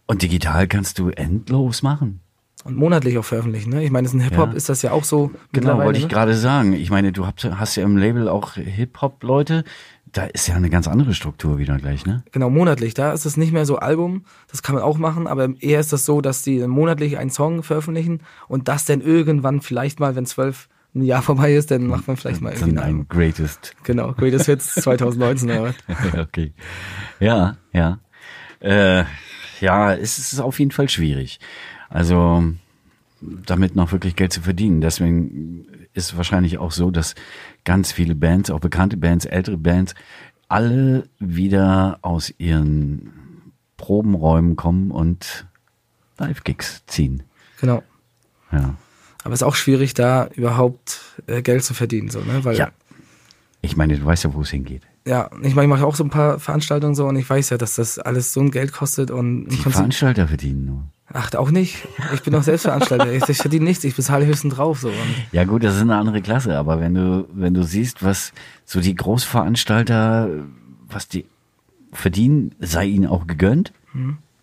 und 0.06 0.22
digital 0.22 0.68
kannst 0.68 1.00
du 1.00 1.10
endlos 1.10 1.82
machen. 1.82 2.20
und 2.64 2.76
monatlich 2.78 3.18
auch 3.18 3.26
veröffentlichen. 3.26 3.72
Ne? 3.72 3.84
Ich 3.84 3.92
meine, 3.92 4.08
in 4.08 4.20
Hip-Hop 4.22 4.52
Ja. 4.52 4.56
ist 4.56 4.70
das 4.70 4.82
ja 4.84 4.92
auch 4.92 5.04
so 5.04 5.32
Genau, 5.52 5.78
wollte 5.80 5.98
ich 6.00 6.06
ne? 6.06 6.10
gerade 6.12 6.36
sagen. 6.36 6.74
Ich 6.74 6.90
meine, 6.92 7.12
du 7.12 7.26
hast, 7.26 7.44
hast 7.44 7.76
ja 7.76 7.84
im 7.84 7.98
Label 7.98 8.30
auch 8.30 8.54
Hip-Hop-Leute. 8.54 9.64
Da 10.12 10.26
ist 10.26 10.48
ja 10.48 10.54
eine 10.56 10.70
ganz 10.70 10.88
andere 10.88 11.16
Struktur 11.16 11.58
wieder 11.58 11.76
gleich, 11.80 12.06
ne? 12.06 12.24
Genau, 12.32 12.52
monatlich. 12.52 12.94
Da 12.94 13.12
ist 13.14 13.26
es 13.26 13.36
nicht 13.36 13.52
mehr 13.52 13.66
so 13.66 13.78
Album, 13.78 14.26
das 14.52 14.62
kann 14.62 14.76
man 14.76 14.84
auch 14.84 15.00
machen, 15.00 15.26
aber 15.26 15.50
eher 15.60 15.80
ist 15.80 15.92
das 15.92 16.06
so, 16.06 16.22
dass 16.22 16.44
die 16.44 16.68
monatlich 16.68 17.18
einen 17.18 17.32
Song 17.32 17.64
veröffentlichen 17.64 18.22
und 18.48 18.68
das 18.68 18.86
dann 18.86 19.02
irgendwann 19.02 19.60
vielleicht 19.62 20.00
mal, 20.00 20.16
wenn 20.16 20.28
zwölf 20.28 20.70
ein 20.96 21.04
Jahr 21.04 21.22
vorbei 21.22 21.54
ist, 21.54 21.72
dann 21.72 21.88
macht 21.88 22.08
man 22.08 22.18
vielleicht 22.18 22.42
mal 22.42 22.54
irgendwie 22.54 22.76
Dann 22.76 22.84
ein 22.84 23.08
Greatest. 23.08 23.76
Genau, 23.84 24.14
Greatest 24.14 24.46
Hits 24.46 24.74
2019 24.76 25.50
oder 25.50 25.64
was. 25.64 25.76
okay. 26.20 26.54
Ja, 27.20 27.58
ja. 27.72 28.00
Äh, 28.60 29.04
ja, 29.60 29.94
es 29.94 30.20
ist 30.20 30.40
auf 30.40 30.60
jeden 30.60 30.72
Fall 30.72 30.90
schwierig. 30.90 31.40
Also 31.90 32.44
damit 33.22 33.76
noch 33.76 33.92
wirklich 33.92 34.16
Geld 34.16 34.34
zu 34.34 34.42
verdienen. 34.42 34.82
Deswegen 34.82 35.66
ist 35.94 36.18
wahrscheinlich 36.18 36.58
auch 36.58 36.72
so, 36.72 36.92
dass 36.92 37.16
ganz 37.64 37.92
viele 37.92 38.16
Bands, 38.16 38.50
auch 38.50 38.60
bekannte 38.60 38.98
Bands, 38.98 39.26
ältere 39.26 39.58
Bands, 39.58 39.96
alle 40.48 41.08
wieder 41.20 42.00
aus 42.02 42.34
ihren 42.38 43.54
Probenräumen 43.78 44.56
kommen 44.56 44.92
und 44.92 45.48
Live-Gigs 46.18 46.86
ziehen. 46.86 47.24
Genau. 47.60 47.84
Ja. 48.52 48.76
Aber 49.24 49.34
es 49.34 49.42
ist 49.42 49.48
auch 49.48 49.56
schwierig, 49.56 49.94
da 49.94 50.28
überhaupt 50.36 51.00
äh, 51.28 51.42
Geld 51.42 51.64
zu 51.64 51.74
verdienen, 51.74 52.10
so, 52.10 52.20
ne? 52.20 52.44
Weil, 52.44 52.58
Ja. 52.58 52.72
Ich 53.62 53.78
meine, 53.78 53.98
du 53.98 54.04
weißt 54.04 54.26
ja, 54.26 54.34
wo 54.34 54.42
es 54.42 54.50
hingeht. 54.50 54.82
ja, 55.06 55.30
ich 55.42 55.56
meine, 55.56 55.68
ich 55.68 55.70
mache 55.70 55.86
auch 55.88 55.96
so 55.96 56.04
ein 56.04 56.10
paar 56.10 56.38
Veranstaltungen 56.40 56.96
so 56.96 57.06
und 57.08 57.16
ich 57.16 57.30
weiß 57.30 57.50
ja, 57.52 57.58
dass 57.58 57.76
das 57.76 57.98
alles 57.98 58.34
so 58.34 58.42
ein 58.42 58.52
Geld 58.52 58.74
kostet 58.74 59.10
und 59.10 59.46
Die 59.48 59.56
Veranstalter 59.56 60.28
verdienen 60.28 60.66
nur. 60.66 60.84
ach, 61.14 61.34
auch 61.36 61.50
nicht. 61.50 61.88
Ich 62.14 62.24
bin 62.24 62.36
auch 62.36 62.44
Selbstveranstalter. 62.44 63.14
ich, 63.14 63.28
ich 63.30 63.38
verdiene 63.38 63.64
nichts, 63.64 63.86
ich 63.86 63.96
bezahle 63.96 64.26
höchstens 64.26 64.56
drauf, 64.56 64.80
so. 64.82 64.92
Ja 65.32 65.46
gut, 65.46 65.64
das 65.64 65.76
ist 65.76 65.82
eine 65.82 65.96
andere 65.96 66.22
Klasse, 66.22 66.58
aber 66.58 66.82
wenn 66.82 66.94
du, 66.94 67.26
wenn 67.32 67.54
du 67.54 67.64
siehst, 67.64 68.04
was 68.04 68.34
so 68.66 68.82
die 68.82 68.96
Großveranstalter, 68.96 70.30
was 70.90 71.08
die 71.08 71.26
verdienen, 71.94 72.54
sei 72.60 72.86
ihnen 72.86 73.08
auch 73.08 73.28
gegönnt. 73.28 73.72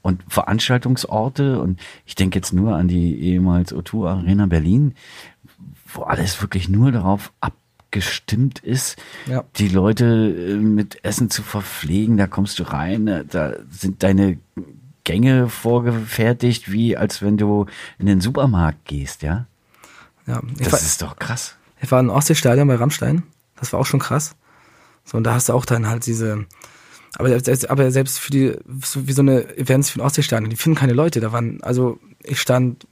Und 0.03 0.23
Veranstaltungsorte, 0.29 1.61
und 1.61 1.79
ich 2.07 2.15
denke 2.15 2.39
jetzt 2.39 2.53
nur 2.53 2.75
an 2.75 2.89
die 2.89 3.19
ehemals 3.21 3.75
O2 3.75 4.09
Arena 4.09 4.47
Berlin, 4.47 4.95
wo 5.93 6.03
alles 6.03 6.41
wirklich 6.41 6.69
nur 6.69 6.91
darauf 6.93 7.33
abgestimmt 7.41 8.61
ist, 8.61 8.97
Ja. 9.27 9.45
die 9.57 9.69
Leute 9.69 10.05
äh, 10.07 10.55
mit 10.57 11.05
Essen 11.05 11.29
zu 11.29 11.43
verpflegen, 11.43 12.17
da 12.17 12.27
kommst 12.27 12.59
du 12.59 12.63
rein, 12.63 13.09
äh, 13.09 13.25
da 13.27 13.55
sind 13.71 14.03
deine 14.03 14.39
Gänge 15.05 15.49
vorgefertigt, 15.49 16.71
wie 16.73 16.97
als 16.97 17.21
wenn 17.23 17.37
du 17.37 17.67
in 17.99 18.07
den 18.07 18.21
Supermarkt 18.21 18.85
gehst, 18.87 19.23
ja? 19.23 19.47
ja, 20.27 20.41
Das 20.59 20.73
war, 20.73 20.79
ist 20.79 21.03
doch 21.03 21.17
krass. 21.17 21.57
ich 21.81 21.91
war 21.91 22.01
im 22.01 22.11
Ostseestadion 22.11 22.69
bei 22.69 22.77
Rammstein. 22.77 23.23
Das 23.57 23.73
war 23.73 23.81
auch 23.81 23.87
schon 23.87 24.01
krass. 24.01 24.37
So, 25.05 25.17
und 25.19 25.25
da 25.25 25.35
hast 25.35 25.49
du 25.49 25.53
auch 25.55 25.65
dann 25.67 25.87
halt 25.89 26.07
diese, 26.07 26.47
aber, 27.17 27.39
selbst- 27.41 27.69
aber 27.71 27.91
selbst 27.91 28.19
für 28.19 28.31
die, 28.31 28.55
so 28.85 29.07
wie 29.09 29.13
so 29.13 29.23
eine 29.23 29.57
Events 29.59 29.91
für 29.91 29.99
ein 30.01 30.03
Ostseestadion, 30.07 30.51
die 30.51 30.57
finden 30.57 30.79
keine 30.79 30.93
Leute. 30.93 31.21
Da 31.21 31.33
waren, 31.33 31.63
also 31.63 31.99
ich 32.23 32.41
stand 32.41 32.87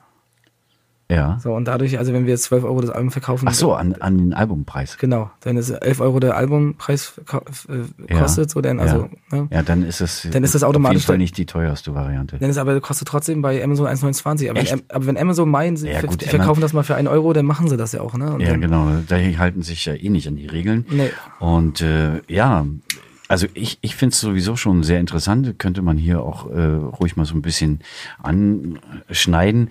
Ja. 1.11 1.39
So, 1.41 1.53
und 1.53 1.65
dadurch, 1.65 1.97
also 1.97 2.13
wenn 2.13 2.25
wir 2.25 2.33
jetzt 2.33 2.43
12 2.43 2.63
Euro 2.63 2.81
das 2.81 2.91
Album 2.91 3.09
verkaufen. 3.09 3.47
Ach 3.49 3.53
so, 3.55 3.73
an, 3.73 3.95
an 3.99 4.17
den 4.17 4.33
Albumpreis. 4.33 4.97
Genau, 4.99 5.31
dann 5.39 5.57
ist 5.57 5.71
11 5.71 6.01
Euro 6.01 6.19
der 6.19 6.37
Albumpreis 6.37 7.19
äh, 7.67 8.13
Ja. 8.13 8.19
kostet, 8.19 8.51
so, 8.51 8.61
denn, 8.61 8.79
also, 8.79 9.09
Ja. 9.31 9.37
ne? 9.37 9.47
Ja, 9.49 9.63
dann 9.63 9.81
ist 9.83 10.01
es 10.01 10.27
Dann 10.31 10.43
ist 10.43 10.53
das 10.53 10.61
auf 10.61 10.69
automatisch 10.69 10.97
jeden 11.01 11.07
Fall 11.07 11.17
nicht 11.17 11.35
die 11.37 11.47
teuerste 11.47 11.95
Variante. 11.95 12.37
Dann 12.37 12.51
ist 12.51 12.57
aber, 12.57 12.79
kostet 12.79 13.07
trotzdem 13.07 13.41
bei 13.41 13.63
Amazon 13.63 13.87
1,29. 13.87 14.51
Aber, 14.51 14.59
wenn, 14.63 14.81
aber 14.89 15.05
wenn 15.07 15.17
Amazon 15.17 15.49
meinen, 15.49 15.77
sie 15.77 15.89
Ja, 15.89 16.01
gut, 16.01 16.21
verkaufen 16.21 16.61
das 16.61 16.73
mal 16.73 16.83
für 16.83 16.93
einen 16.93 17.07
Euro, 17.07 17.33
dann 17.33 17.45
machen 17.47 17.67
sie 17.69 17.77
das 17.77 17.91
ja 17.91 18.01
auch, 18.01 18.13
ne? 18.15 18.31
Und 18.33 18.41
Ja, 18.41 18.49
dann, 18.51 18.61
genau. 18.61 18.87
Da 19.07 19.15
halten 19.15 19.63
sich 19.63 19.85
ja 19.85 19.95
eh 19.95 20.09
nicht 20.09 20.27
an 20.27 20.35
die 20.35 20.45
Regeln. 20.45 20.85
Nee. 20.91 21.09
Und 21.39 21.81
äh, 21.81 22.21
ja, 22.27 22.67
also 23.27 23.47
ich, 23.55 23.79
ich 23.81 23.95
finde 23.95 24.13
es 24.13 24.19
sowieso 24.21 24.55
schon 24.55 24.83
sehr 24.83 24.99
interessant. 24.99 25.57
Könnte 25.59 25.81
man 25.81 25.97
hier 25.97 26.21
auch 26.21 26.49
äh, 26.51 26.61
ruhig 26.61 27.15
mal 27.15 27.25
so 27.25 27.35
ein 27.35 27.41
bisschen 27.41 27.79
anschneiden. 28.21 29.69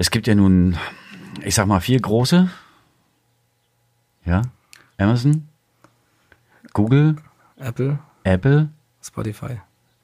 Es 0.00 0.10
gibt 0.10 0.26
ja 0.26 0.34
nun, 0.34 0.78
ich 1.44 1.54
sag 1.54 1.66
mal, 1.66 1.80
vier 1.80 2.00
große. 2.00 2.48
Ja, 4.24 4.40
Amazon, 4.96 5.46
Google, 6.72 7.16
Apple, 7.58 7.98
Apple. 8.24 8.70
Spotify. 9.02 9.60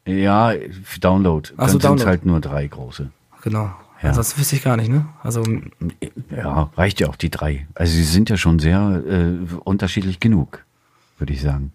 Ja, 0.07 0.53
Download. 1.01 1.49
Ach 1.55 1.61
Dann 1.61 1.67
so, 1.69 1.73
sind 1.73 1.85
Download. 1.85 2.07
halt 2.09 2.27
nur 2.27 2.41
drei 2.41 2.67
große. 2.67 3.11
Genau. 3.41 3.75
Ja. 4.03 4.11
Ansonsten 4.11 4.39
wüsste 4.39 4.57
ich 4.57 4.63
gar 4.65 4.77
nicht, 4.77 4.91
ne? 4.91 5.07
Also, 5.23 5.43
Ja, 6.31 6.71
reicht 6.77 7.01
ja 7.01 7.09
auch 7.09 7.17
die 7.17 7.31
drei. 7.31 7.67
Also 7.75 7.95
sie 7.95 8.05
sind 8.05 8.29
ja 8.29 8.37
schon 8.37 8.59
sehr 8.59 9.03
äh, 9.09 9.39
unterschiedlich 9.65 10.21
genug, 10.21 10.63
würde 11.17 11.33
ich 11.33 11.41
sagen. 11.41 11.73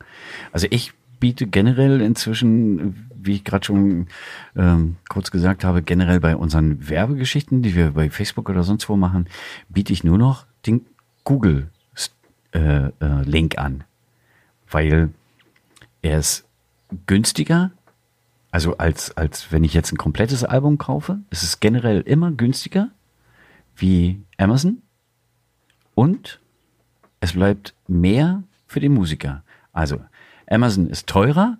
Also 0.51 0.67
ich 0.69 0.93
biete 1.21 1.47
generell 1.47 2.01
inzwischen, 2.01 3.07
wie 3.15 3.35
ich 3.35 3.45
gerade 3.45 3.63
schon 3.63 4.07
ähm, 4.57 4.97
kurz 5.07 5.31
gesagt 5.31 5.63
habe, 5.63 5.81
generell 5.81 6.19
bei 6.19 6.35
unseren 6.35 6.89
Werbegeschichten, 6.89 7.61
die 7.61 7.75
wir 7.75 7.91
bei 7.91 8.09
Facebook 8.09 8.49
oder 8.49 8.63
sonst 8.63 8.89
wo 8.89 8.97
machen, 8.97 9.27
biete 9.69 9.93
ich 9.93 10.03
nur 10.03 10.17
noch 10.17 10.45
den 10.65 10.85
Google 11.23 11.69
äh, 12.51 12.87
äh, 12.87 13.49
an, 13.55 13.85
weil 14.69 15.11
er 16.01 16.19
ist 16.19 16.43
günstiger. 17.05 17.71
Also 18.49 18.77
als, 18.77 19.15
als 19.15 19.53
wenn 19.53 19.63
ich 19.63 19.73
jetzt 19.73 19.93
ein 19.93 19.97
komplettes 19.97 20.43
Album 20.43 20.77
kaufe, 20.77 21.19
ist 21.29 21.43
es 21.43 21.61
generell 21.61 22.01
immer 22.01 22.31
günstiger 22.31 22.89
wie 23.77 24.21
Amazon 24.37 24.81
und 25.95 26.41
es 27.21 27.33
bleibt 27.33 27.75
mehr 27.87 28.43
für 28.67 28.79
den 28.79 28.93
Musiker. 28.93 29.43
Also 29.71 30.01
Amazon 30.51 30.89
ist 30.89 31.07
teurer 31.07 31.57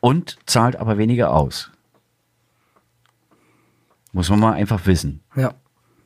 und 0.00 0.38
zahlt 0.46 0.76
aber 0.76 0.98
weniger 0.98 1.32
aus. 1.32 1.70
Muss 4.12 4.28
man 4.28 4.40
mal 4.40 4.52
einfach 4.52 4.86
wissen. 4.86 5.22
ja. 5.36 5.54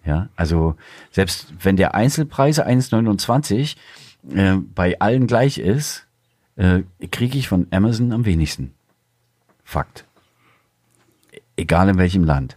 Ja, 0.04 0.28
also 0.36 0.76
selbst 1.10 1.52
wenn 1.64 1.76
der 1.76 1.96
Einzelpreis 1.96 2.60
1,29 2.60 3.74
äh, 4.30 4.54
bei 4.54 5.00
allen 5.00 5.26
gleich 5.26 5.58
ist, 5.58 6.06
äh, 6.54 6.82
kriege 7.10 7.36
ich 7.36 7.48
von 7.48 7.66
Amazon 7.72 8.12
am 8.12 8.24
wenigsten. 8.24 8.72
Fakt. 9.64 10.04
Egal 11.56 11.88
in 11.88 11.98
welchem 11.98 12.22
Land. 12.22 12.56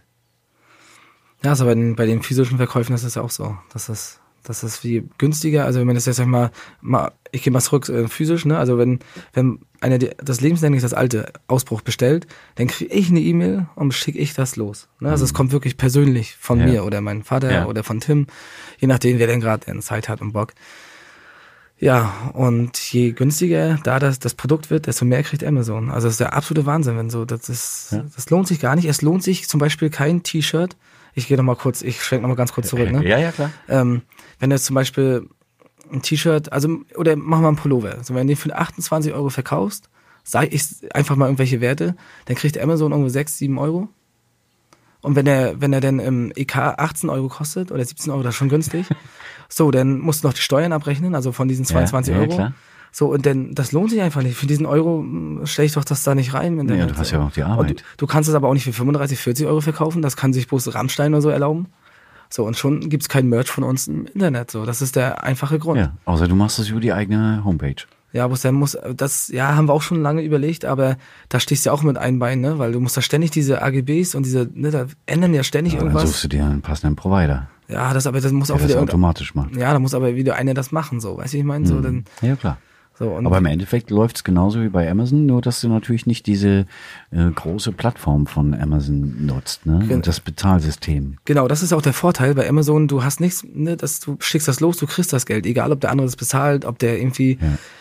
Ja, 1.42 1.50
also 1.50 1.64
bei 1.64 1.74
den, 1.74 1.96
bei 1.96 2.06
den 2.06 2.22
physischen 2.22 2.58
Verkäufen 2.58 2.94
ist 2.94 3.02
es 3.02 3.16
ja 3.16 3.22
auch 3.22 3.30
so. 3.30 3.58
Das 3.72 3.88
ist, 3.88 4.19
das 4.44 4.64
ist 4.64 4.82
wie 4.84 5.08
günstiger. 5.18 5.64
Also 5.64 5.80
wenn 5.80 5.86
man 5.86 5.94
das 5.96 6.06
jetzt 6.06 6.16
sag 6.16 6.24
ich 6.24 6.30
mal, 6.30 6.50
mal 6.80 7.12
ich 7.32 7.42
gehe 7.42 7.52
mal 7.52 7.60
zurück 7.60 7.88
äh, 7.88 8.08
physisch, 8.08 8.44
ne? 8.44 8.58
Also 8.58 8.76
wenn, 8.78 8.98
wenn 9.32 9.60
einer 9.80 9.98
das 9.98 10.40
lebenslänglich 10.40 10.82
das 10.82 10.94
alte 10.94 11.32
Ausbruch 11.46 11.80
bestellt, 11.82 12.26
dann 12.56 12.66
kriege 12.66 12.92
ich 12.92 13.08
eine 13.10 13.20
E-Mail 13.20 13.66
und 13.76 13.94
schicke 13.94 14.18
ich 14.18 14.34
das 14.34 14.56
los. 14.56 14.88
Ne? 14.98 15.10
Also 15.10 15.24
es 15.24 15.32
kommt 15.32 15.52
wirklich 15.52 15.76
persönlich 15.76 16.36
von 16.38 16.58
Mhm. 16.58 16.66
Ja. 16.66 16.72
mir 16.72 16.84
oder 16.84 17.00
meinem 17.00 17.22
Vater 17.22 17.50
Ja. 17.52 17.66
oder 17.66 17.84
von 17.84 18.00
Tim, 18.00 18.26
je 18.78 18.88
nachdem, 18.88 19.18
wer 19.18 19.26
denn 19.28 19.40
gerade 19.40 19.78
Zeit 19.80 20.08
hat 20.08 20.20
und 20.20 20.32
Bock. 20.32 20.52
Ja, 21.78 22.12
und 22.34 22.76
je 22.92 23.12
günstiger 23.12 23.78
da 23.84 23.98
das, 23.98 24.18
das 24.18 24.34
Produkt 24.34 24.68
wird, 24.68 24.86
desto 24.86 25.06
mehr 25.06 25.22
kriegt 25.22 25.42
Amazon. 25.42 25.90
Also 25.90 26.08
das 26.08 26.14
ist 26.14 26.20
der 26.20 26.34
absolute 26.34 26.66
Wahnsinn, 26.66 26.98
wenn 26.98 27.08
so, 27.08 27.24
das 27.24 27.48
ist, 27.48 27.88
Ja. 27.92 28.04
das 28.14 28.28
lohnt 28.28 28.48
sich 28.48 28.60
gar 28.60 28.76
nicht. 28.76 28.84
Es 28.84 29.00
lohnt 29.00 29.22
sich 29.22 29.48
zum 29.48 29.60
Beispiel 29.60 29.88
kein 29.88 30.22
T-Shirt. 30.22 30.76
Ich 31.14 31.28
gehe 31.28 31.36
noch 31.36 31.44
mal 31.44 31.56
kurz, 31.56 31.82
ich 31.82 32.02
schwenke 32.02 32.22
noch 32.22 32.28
mal 32.28 32.36
ganz 32.36 32.52
kurz 32.52 32.68
zurück, 32.68 32.90
ne? 32.90 33.06
Ja, 33.06 33.18
ja, 33.18 33.32
klar. 33.32 33.50
Ähm, 33.68 34.02
wenn 34.38 34.50
du 34.50 34.56
jetzt 34.56 34.66
zum 34.66 34.74
Beispiel 34.74 35.28
ein 35.92 36.02
T-Shirt, 36.02 36.52
also, 36.52 36.80
oder 36.96 37.16
machen 37.16 37.42
wir 37.42 37.48
einen 37.48 37.56
Pullover. 37.56 37.96
Also 37.96 38.14
wenn 38.14 38.26
du 38.26 38.34
den 38.34 38.36
für 38.36 38.54
28 38.54 39.12
Euro 39.12 39.28
verkaufst, 39.28 39.88
sag 40.22 40.52
ich 40.52 40.64
einfach 40.94 41.16
mal 41.16 41.26
irgendwelche 41.26 41.60
Werte, 41.60 41.96
dann 42.26 42.36
kriegt 42.36 42.58
Amazon 42.58 42.92
irgendwo 42.92 43.08
6, 43.08 43.38
7 43.38 43.58
Euro. 43.58 43.88
Und 45.02 45.16
wenn 45.16 45.26
er, 45.26 45.60
wenn 45.60 45.72
er 45.72 45.80
dann 45.80 45.98
im 45.98 46.32
EK 46.36 46.56
18 46.56 47.08
Euro 47.08 47.28
kostet 47.28 47.72
oder 47.72 47.84
17 47.84 48.12
Euro, 48.12 48.22
das 48.22 48.34
ist 48.34 48.38
schon 48.38 48.48
günstig. 48.48 48.86
So, 49.52 49.72
dann 49.72 49.98
musst 49.98 50.22
du 50.22 50.28
noch 50.28 50.34
die 50.34 50.42
Steuern 50.42 50.72
abrechnen, 50.72 51.16
also 51.16 51.32
von 51.32 51.48
diesen 51.48 51.64
22 51.64 52.14
ja, 52.14 52.20
ja, 52.20 52.24
Euro. 52.24 52.36
klar. 52.36 52.52
So, 52.92 53.06
und 53.12 53.24
dann, 53.26 53.54
das 53.54 53.72
lohnt 53.72 53.90
sich 53.90 54.00
einfach 54.00 54.22
nicht. 54.22 54.36
Für 54.36 54.46
diesen 54.46 54.66
Euro 54.66 55.04
stelle 55.44 55.66
ich 55.66 55.72
doch 55.74 55.84
das 55.84 56.02
da 56.02 56.14
nicht 56.14 56.34
rein. 56.34 56.58
Ja, 56.68 56.86
du 56.86 56.96
hast 56.96 57.10
ja 57.12 57.22
auch 57.24 57.30
die 57.32 57.42
Arbeit. 57.42 57.80
Du, 57.80 57.84
du 57.98 58.06
kannst 58.06 58.28
es 58.28 58.34
aber 58.34 58.48
auch 58.48 58.54
nicht 58.54 58.64
für 58.64 58.72
35, 58.72 59.18
40 59.18 59.46
Euro 59.46 59.60
verkaufen. 59.60 60.02
Das 60.02 60.16
kann 60.16 60.32
sich 60.32 60.48
bloß 60.48 60.74
Rammstein 60.74 61.12
oder 61.14 61.22
so 61.22 61.28
erlauben. 61.30 61.66
So, 62.28 62.44
und 62.44 62.56
schon 62.56 62.88
gibt's 62.88 63.08
kein 63.08 63.28
Merch 63.28 63.48
von 63.50 63.64
uns 63.64 63.88
im 63.88 64.06
Internet. 64.06 64.50
So, 64.50 64.64
das 64.64 64.82
ist 64.82 64.96
der 64.96 65.22
einfache 65.24 65.58
Grund. 65.58 65.78
Ja, 65.78 65.92
außer 66.04 66.28
du 66.28 66.34
machst 66.34 66.58
das 66.58 66.68
über 66.68 66.80
die 66.80 66.92
eigene 66.92 67.42
Homepage. 67.44 67.76
Ja, 68.12 68.26
bloß 68.26 68.40
dann 68.42 68.56
muss, 68.56 68.76
das, 68.96 69.28
ja, 69.28 69.54
haben 69.54 69.68
wir 69.68 69.72
auch 69.72 69.82
schon 69.82 70.02
lange 70.02 70.22
überlegt, 70.22 70.64
aber 70.64 70.96
da 71.28 71.38
stehst 71.38 71.64
du 71.64 71.70
ja 71.70 71.72
auch 71.74 71.84
mit 71.84 71.96
ein 71.96 72.18
Bein, 72.18 72.40
ne? 72.40 72.58
Weil 72.58 72.72
du 72.72 72.80
musst 72.80 72.96
da 72.96 73.02
ständig 73.02 73.30
diese 73.30 73.62
AGBs 73.62 74.16
und 74.16 74.26
diese, 74.26 74.48
ne, 74.52 74.72
da 74.72 74.86
ändern 75.06 75.32
ja 75.32 75.44
ständig 75.44 75.74
Ja, 75.74 75.78
dann 75.78 75.88
irgendwas. 75.90 76.08
suchst 76.10 76.24
du 76.24 76.28
dir 76.28 76.44
einen 76.44 76.60
passenden 76.60 76.96
Provider, 76.96 77.48
Ja, 77.68 77.94
das 77.94 78.08
aber, 78.08 78.20
das 78.20 78.32
muss 78.32 78.48
der 78.48 78.56
auch 78.56 78.60
das 78.60 78.68
wieder 78.70 78.80
automatisch 78.80 79.36
macht. 79.36 79.54
ja, 79.54 79.72
da 79.72 79.78
muss 79.78 79.94
aber 79.94 80.16
wieder 80.16 80.34
einer 80.34 80.54
das 80.54 80.72
machen, 80.72 80.98
so, 80.98 81.18
weißt 81.18 81.34
du, 81.34 81.38
ich 81.38 81.44
meine, 81.44 81.68
so, 81.68 81.80
dann, 81.80 82.04
Ja, 82.20 82.34
klar. 82.34 82.58
So, 83.00 83.16
Aber 83.16 83.38
im 83.38 83.46
Endeffekt 83.46 83.88
läuft 83.88 84.16
es 84.16 84.24
genauso 84.24 84.60
wie 84.60 84.68
bei 84.68 84.90
Amazon, 84.90 85.24
nur 85.24 85.40
dass 85.40 85.62
du 85.62 85.70
natürlich 85.70 86.04
nicht 86.04 86.26
diese 86.26 86.66
äh, 87.10 87.30
große 87.34 87.72
Plattform 87.72 88.26
von 88.26 88.52
Amazon 88.52 89.24
nutzt, 89.24 89.64
ne? 89.64 89.88
Und 89.90 90.06
das 90.06 90.20
Bezahlsystem. 90.20 91.16
Genau, 91.24 91.48
das 91.48 91.62
ist 91.62 91.72
auch 91.72 91.80
der 91.80 91.94
Vorteil 91.94 92.34
bei 92.34 92.46
Amazon. 92.46 92.88
Du 92.88 93.02
hast 93.02 93.18
nichts, 93.18 93.42
ne, 93.42 93.78
dass 93.78 94.00
du 94.00 94.18
schickst 94.20 94.46
das 94.48 94.60
los, 94.60 94.76
du 94.76 94.86
kriegst 94.86 95.14
das 95.14 95.24
Geld, 95.24 95.46
egal 95.46 95.72
ob 95.72 95.80
der 95.80 95.92
andere 95.92 96.08
das 96.08 96.16
bezahlt, 96.16 96.66
ob 96.66 96.78
der 96.78 96.98
irgendwie 96.98 97.38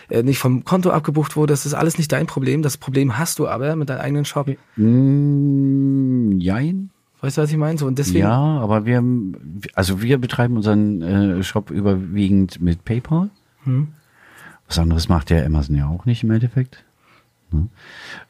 äh, 0.08 0.24
nicht 0.24 0.40
vom 0.40 0.64
Konto 0.64 0.90
abgebucht 0.90 1.36
wurde. 1.36 1.52
Das 1.52 1.66
ist 1.66 1.74
alles 1.74 1.98
nicht 1.98 2.14
dein 2.14 2.26
Problem. 2.26 2.62
Das 2.62 2.78
Problem 2.78 3.18
hast 3.18 3.40
du 3.40 3.48
aber 3.50 3.76
mit 3.76 3.90
deinem 3.90 4.00
eigenen 4.00 4.24
Shop. 4.24 4.50
Mm, 4.78 6.40
jein. 6.40 6.92
Weißt 7.20 7.38
du, 7.38 7.42
was 7.42 7.52
ich 7.52 7.58
meine? 7.58 7.78
So, 7.78 7.88
und 7.88 8.00
deswegen. 8.00 8.20
Ja, 8.20 8.40
aber 8.62 8.86
wir, 8.86 9.04
also 9.74 10.02
wir 10.02 10.18
betreiben 10.18 10.56
unseren 10.56 11.02
äh, 11.02 11.44
Shop 11.44 11.72
überwiegend 11.72 12.62
mit 12.62 12.86
PayPal. 12.86 13.30
Hm. 13.66 13.90
Was 14.70 14.80
anderes 14.80 15.10
macht 15.10 15.30
der 15.32 15.46
Amazon 15.46 15.76
ja 15.76 15.88
auch 15.88 16.06
nicht 16.06 16.24
im 16.24 16.32
Endeffekt. 16.32 16.84
Ne? 17.52 17.68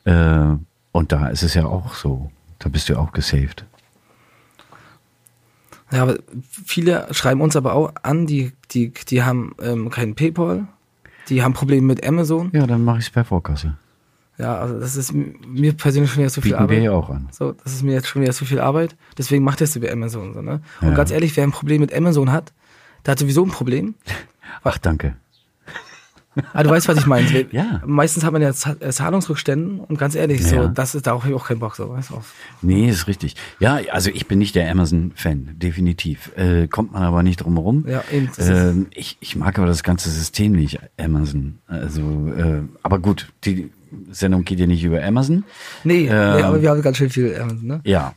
Äh, 0.06 0.58
und 0.92 1.12
da 1.12 1.28
ist 1.28 1.44
es 1.44 1.54
ja 1.54 1.66
auch 1.66 1.94
so. 1.94 2.32
Da 2.58 2.70
bist 2.70 2.90
du 2.90 2.94
ja 2.94 3.00
auch 3.00 3.12
gesaved. 3.12 3.66
Ja, 5.92 6.04
aber 6.04 6.18
viele 6.66 7.08
schreiben 7.14 7.42
uns 7.42 7.56
aber 7.56 7.74
auch 7.74 7.94
an, 8.04 8.28
die, 8.28 8.54
die, 8.72 8.92
die 8.94 9.24
haben 9.24 9.56
ähm, 9.62 9.90
keinen 9.90 10.16
PayPal, 10.16 10.68
die 11.30 11.42
haben 11.44 11.54
Probleme 11.54 11.88
mit 11.88 12.06
Amazon. 12.06 12.50
Ja, 12.54 12.68
dann 12.68 12.84
mache 12.84 13.00
ich 13.00 13.06
es 13.06 13.10
per 13.10 13.26
Vorkasse. 13.26 13.76
Ja, 14.38 14.58
also 14.58 14.80
das 14.80 14.96
ist 14.96 15.14
mir 15.14 15.74
persönlich 15.74 16.12
schon 16.12 16.20
wieder 16.20 16.32
zu 16.32 16.42
viel 16.42 16.52
Bieten 16.52 16.70
wir 16.70 16.78
Arbeit. 16.78 16.84
ja 16.84 16.92
auch 16.92 17.10
an. 17.10 17.28
So, 17.32 17.52
das 17.52 17.74
ist 17.74 17.84
mir 17.84 17.94
jetzt 17.94 18.08
schon 18.08 18.22
wieder 18.22 18.32
zu 18.34 18.46
viel 18.46 18.60
Arbeit. 18.60 18.96
Deswegen 19.18 19.44
macht 19.44 19.60
das 19.62 19.76
über 19.76 19.92
Amazon 19.92 20.34
so, 20.34 20.42
ne? 20.42 20.62
Und 20.82 20.90
Ja. 20.90 20.94
ganz 20.94 21.12
ehrlich, 21.12 21.36
wer 21.36 21.44
ein 21.44 21.52
Problem 21.52 21.82
mit 21.82 21.94
Amazon 21.94 22.32
hat, 22.32 22.54
der 23.06 23.14
hat 23.14 23.20
sowieso 23.20 23.44
ein 23.44 23.52
Problem. 23.52 23.96
Ach, 24.64 24.78
danke. 24.78 25.16
Ah, 26.54 26.64
du 26.64 26.70
weißt, 26.70 26.88
was 26.88 26.98
ich 26.98 27.06
meine. 27.06 27.20
Ja. 27.52 27.82
Meistens 27.86 28.24
hat 28.24 28.32
man 28.34 28.42
ja 28.42 28.50
äh, 28.50 28.90
Zahlungsrückständen 28.92 29.80
und 29.80 29.98
ganz 30.00 30.16
ehrlich, 30.16 30.46
so, 30.46 30.56
Ja. 30.56 30.68
das 30.68 30.96
ist, 30.96 31.08
da 31.08 31.12
habe 31.12 31.28
ich 31.30 31.34
auch 31.34 31.48
keinen 31.48 31.60
Bock, 31.60 31.76
so, 31.76 31.90
weißt 31.90 32.10
du. 32.12 32.22
Nee, 32.62 32.90
ist 32.90 33.08
richtig. 33.08 33.36
Ja, 33.60 33.80
also 33.92 34.10
ich 34.10 34.28
bin 34.28 34.40
nicht 34.40 34.56
der 34.56 34.70
Amazon-Fan, 34.72 35.56
definitiv. 35.58 36.32
Äh, 36.38 36.68
kommt 36.68 36.94
man 36.94 37.04
aber 37.04 37.24
nicht 37.24 37.38
drum 37.38 37.54
herum. 37.56 37.86
Ja, 37.88 38.04
eben, 38.12 38.30
Ähm, 38.40 38.88
ich, 38.92 39.18
ich 39.20 39.36
mag 39.36 39.58
aber 39.58 39.68
das 39.68 39.84
ganze 39.84 40.10
System 40.10 40.54
nicht, 40.54 40.80
Amazon. 41.00 41.60
Also, 41.68 42.02
äh, 42.38 42.62
aber 42.84 43.00
gut, 43.00 43.32
die 43.46 43.72
Sendung 44.12 44.44
geht 44.46 44.60
ja 44.60 44.68
nicht 44.68 44.84
über 44.84 45.04
Amazon. 45.04 45.44
Nee, 45.84 46.04
nee, 46.04 46.08
Ähm, 46.10 46.44
aber 46.46 46.62
wir 46.62 46.70
haben 46.70 46.82
ganz 46.82 46.98
schön 46.98 47.10
viel, 47.10 47.36
ähm, 47.40 47.60
ne? 47.64 47.82
Ja, 47.84 48.14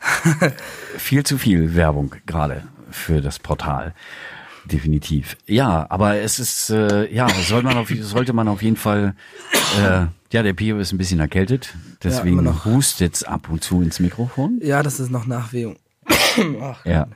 viel 0.98 1.24
zu 1.24 1.38
viel 1.38 1.74
Werbung 1.74 2.12
gerade 2.26 2.62
für 2.90 3.20
das 3.22 3.38
Portal. 3.38 3.94
Definitiv. 4.64 5.36
Ja, 5.46 5.86
aber 5.90 6.16
es 6.16 6.38
ist, 6.38 6.70
äh, 6.70 7.12
ja, 7.12 7.28
soll 7.28 7.62
man 7.62 7.76
auf, 7.76 7.92
sollte 8.00 8.32
man 8.32 8.48
auf 8.48 8.62
jeden 8.62 8.76
Fall, 8.76 9.14
äh, 9.78 10.06
ja, 10.32 10.42
der 10.42 10.52
Pio 10.52 10.78
ist 10.78 10.92
ein 10.92 10.98
bisschen 10.98 11.20
erkältet, 11.20 11.74
deswegen 12.02 12.42
noch. 12.42 12.64
hustet's 12.64 13.22
ab 13.24 13.48
und 13.50 13.62
zu 13.62 13.82
ins 13.82 14.00
Mikrofon. 14.00 14.60
Ja, 14.62 14.82
das 14.82 15.00
ist 15.00 15.10
noch 15.10 15.26
Nachwehung. 15.26 15.76
Ach, 16.60 16.84
Ja. 16.86 17.06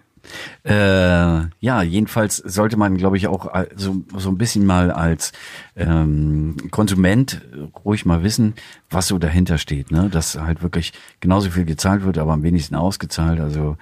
Äh, 0.65 1.47
ja, 1.61 1.83
jedenfalls 1.83 2.39
sollte 2.39 2.77
man, 2.77 2.97
glaube 2.97 3.17
ich, 3.17 3.29
auch 3.29 3.55
äh, 3.55 3.69
so, 3.77 4.03
so 4.17 4.29
ein 4.29 4.39
bisschen 4.39 4.67
mal 4.67 4.91
als 4.91 5.31
ähm, 5.77 6.57
Konsument 6.73 7.43
ruhig 7.85 8.05
mal 8.07 8.25
wissen, 8.25 8.55
was 8.91 9.07
so 9.07 9.19
dahinter 9.19 9.59
steht. 9.59 9.93
Ne? 9.93 10.09
Dass 10.11 10.37
halt 10.37 10.63
wirklich 10.63 10.93
genauso 11.21 11.51
viel 11.51 11.65
gezahlt 11.65 12.03
wird, 12.05 12.19
aber 12.19 12.33
am 12.33 12.43
wenigsten 12.43 12.75
ausgezahlt. 12.75 13.39
Also 13.39 13.77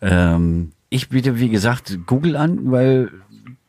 ähm, 0.00 0.70
ich 0.90 1.08
biete, 1.08 1.38
wie 1.38 1.48
gesagt, 1.48 1.98
Google 2.06 2.36
an, 2.36 2.70
weil 2.70 3.10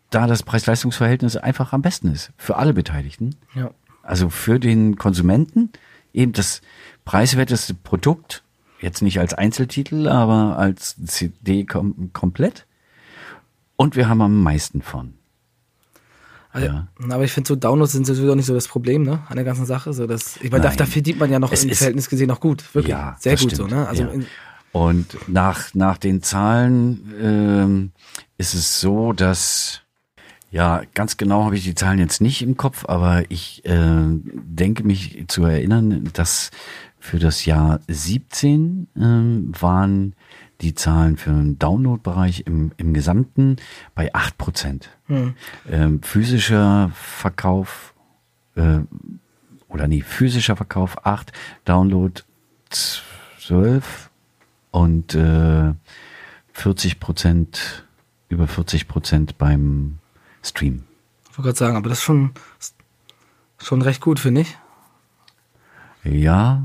da 0.10 0.28
das 0.28 0.44
Preis-Leistungs-Verhältnis 0.44 1.38
einfach 1.38 1.72
am 1.72 1.82
besten 1.82 2.12
ist. 2.12 2.32
Für 2.38 2.58
alle 2.58 2.74
Beteiligten. 2.74 3.36
Ja. 3.56 3.72
Also 4.04 4.30
für 4.30 4.60
den 4.60 4.98
Konsumenten 4.98 5.70
eben 6.14 6.34
das 6.34 6.62
preiswerteste 7.06 7.74
Produkt, 7.76 8.44
jetzt 8.82 9.02
nicht 9.02 9.20
als 9.20 9.34
Einzeltitel, 9.34 10.08
aber 10.08 10.58
als 10.58 10.98
CD 11.06 11.64
kom 11.64 12.10
komplett. 12.12 12.66
Und 13.78 13.96
wir 13.96 14.10
haben 14.10 14.22
am 14.22 14.42
meisten 14.44 14.82
von. 14.82 15.14
Also, 16.52 16.68
Ja. 16.68 16.88
Aber 17.10 17.24
ich 17.24 17.32
finde, 17.32 17.48
so 17.48 17.56
Downloads 17.56 17.94
sind 17.94 18.06
sowieso 18.06 18.36
nicht 18.36 18.46
so 18.48 18.54
das 18.54 18.68
Problem, 18.68 19.04
ne, 19.04 19.20
an 19.30 19.36
der 19.36 19.46
ganzen 19.46 19.66
Sache. 19.66 19.94
So, 19.94 20.06
dass, 20.08 20.38
ich 20.42 20.52
meine, 20.52 20.64
da, 20.64 20.72
da 20.76 20.86
verdient 20.86 21.20
man 21.20 21.32
ja 21.32 21.40
noch 21.40 21.52
Es 21.52 21.64
im 21.64 21.72
Verhältnis 21.74 22.10
gesehen 22.10 22.28
noch 22.28 22.40
gut. 22.42 22.64
Wirklich. 22.76 22.92
Ja, 22.92 23.16
Sehr 23.20 23.34
gut 23.38 23.52
stimmt. 23.52 23.56
so, 23.56 23.68
ne? 23.68 23.88
Also 23.88 24.04
Ja. 24.04 24.10
in, 24.10 24.26
Und 24.72 25.18
nach, 25.28 25.74
nach 25.74 25.98
den 25.98 26.22
Zahlen 26.22 27.14
ähm, 27.22 27.92
ist 28.38 28.54
es 28.54 28.80
so, 28.80 29.12
dass, 29.12 29.82
ja, 30.50 30.84
ganz 30.94 31.18
genau 31.18 31.46
habe 31.46 31.58
ich 31.58 31.64
die 31.64 31.76
Zahlen 31.76 32.00
jetzt 32.00 32.22
nicht 32.22 32.42
im 32.42 32.56
Kopf, 32.56 32.86
aber 32.88 33.30
ich 33.30 33.66
äh, 33.66 34.06
denke 34.06 34.84
mich 34.84 35.26
zu 35.28 35.44
erinnern, 35.44 36.10
dass 36.14 36.52
für 37.00 37.20
das 37.20 37.46
Jahr 37.46 37.80
17 37.88 38.88
ähm, 38.96 39.52
waren 39.60 40.16
die 40.62 40.76
Zahlen 40.76 41.18
für 41.18 41.32
den 41.32 41.58
Download-Bereich 41.58 42.44
im, 42.46 42.72
im 42.78 42.94
Gesamten 42.94 43.58
bei 43.96 44.14
8 44.14 44.38
Prozent. 44.38 44.90
Ähm, 45.70 46.04
physischer 46.04 46.92
Verkauf 46.94 47.94
äh, 48.56 48.80
oder 49.68 49.88
nee, 49.88 50.02
physischer 50.02 50.56
Verkauf 50.56 51.06
8, 51.06 51.32
Download 51.66 52.22
12 52.70 54.11
und 54.72 55.16
äh, 55.16 55.74
40 56.54 57.00
Prozent, 57.00 57.86
über 58.30 58.48
40 58.48 58.88
Prozent 58.88 59.38
beim 59.38 60.00
Stream. 60.44 60.84
ich 61.24 61.38
wollte 61.38 61.50
gerade 61.50 61.58
sagen, 61.58 61.78
aber 61.78 61.90
das 61.90 62.00
ist 62.00 62.04
schon, 62.04 62.32
schon 63.60 63.82
recht 63.82 64.02
gut, 64.02 64.20
finde 64.20 64.42
ich. 64.42 64.58
Ja, 66.04 66.64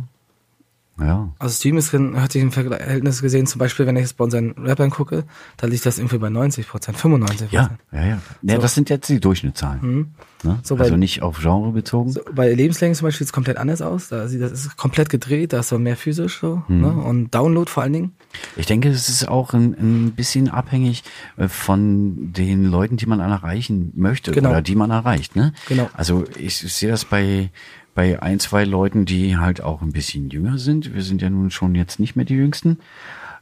ja. 0.99 1.29
Also 1.39 1.55
Stream 1.55 1.77
ist, 1.77 1.93
hört 1.93 2.33
sich 2.33 2.43
im 2.43 2.53
Verhältnis 2.53 3.21
gesehen, 3.21 3.47
zum 3.47 3.59
Beispiel, 3.59 3.87
wenn 3.87 3.97
ich 3.97 4.03
jetzt 4.03 4.17
bei 4.17 4.25
unseren 4.25 4.53
Rappern 4.53 4.91
gucke, 4.91 5.25
da 5.57 5.67
liegt 5.67 5.85
das 5.85 5.99
irgendwie 5.99 6.19
bei 6.19 6.29
90 6.31 6.67
Prozent, 6.69 6.97
95 6.97 7.53
Ja, 7.53 7.63
Prozent. 7.63 7.81
ja, 7.93 8.05
ja. 8.07 8.19
ja 8.43 8.59
das 8.59 8.75
sind 8.75 8.89
jetzt 8.91 9.09
die 9.09 9.21
Durchschnittszahlen. 9.21 10.15
Ne? 10.43 10.59
So, 10.63 10.77
also 10.77 10.97
nicht 10.97 11.23
auf 11.23 11.39
Genre 11.41 11.73
bezogen. 11.73 12.13
So, 12.13 12.21
bei 12.35 12.53
Lebenslänge 12.53 12.95
zum 12.95 13.07
Beispiel 13.07 13.25
sieht 13.27 13.29
es 13.29 13.33
komplett 13.33 13.57
anders 13.57 13.83
aus. 13.83 14.09
Da 14.09 14.29
sieht 14.29 14.41
das 14.43 14.53
ist 14.53 14.77
komplett 14.77 15.09
gedreht, 15.09 15.53
da 15.53 15.61
ist 15.61 15.69
so 15.71 15.79
mehr 15.79 15.97
physisch 15.97 16.39
so. 16.41 16.63
Ne? 16.69 16.89
Und 16.89 17.35
Download 17.35 17.71
vor 17.71 17.83
allen 17.83 17.93
Dingen. 17.93 18.13
Ich 18.57 18.67
denke, 18.67 18.89
es 18.89 19.09
ist 19.09 19.29
auch 19.29 19.55
ein, 19.55 19.75
ein 19.79 20.13
bisschen 20.13 20.49
abhängig 20.49 21.05
äh, 21.37 21.49
von 21.49 22.33
den 22.33 22.65
Leuten, 22.65 22.97
die 22.97 23.07
man 23.07 23.21
erreichen 23.21 23.93
möchte 23.97 24.31
Genau. 24.31 24.51
oder 24.51 24.63
die 24.63 24.77
man 24.77 24.91
erreicht. 24.91 25.37
Ne? 25.37 25.53
Genau. 25.69 25.89
Also 25.95 26.25
ich 26.39 26.57
sehe 26.59 26.91
das 26.91 27.05
bei 27.05 27.51
bei 27.97 28.23
ein, 28.23 28.39
zwei 28.39 28.63
Leuten, 28.65 29.05
die 29.07 29.37
halt 29.37 29.61
auch 29.61 29.83
ein 29.83 29.91
bisschen 29.91 30.31
jünger 30.31 30.59
sind. 30.59 30.95
Wir 30.95 31.03
sind 31.03 31.21
ja 31.23 31.31
nun 31.31 31.51
schon 31.51 31.75
jetzt 31.75 31.99
nicht 31.99 32.15
mehr 32.15 32.25
die 32.25 32.35
Jüngsten, 32.35 32.79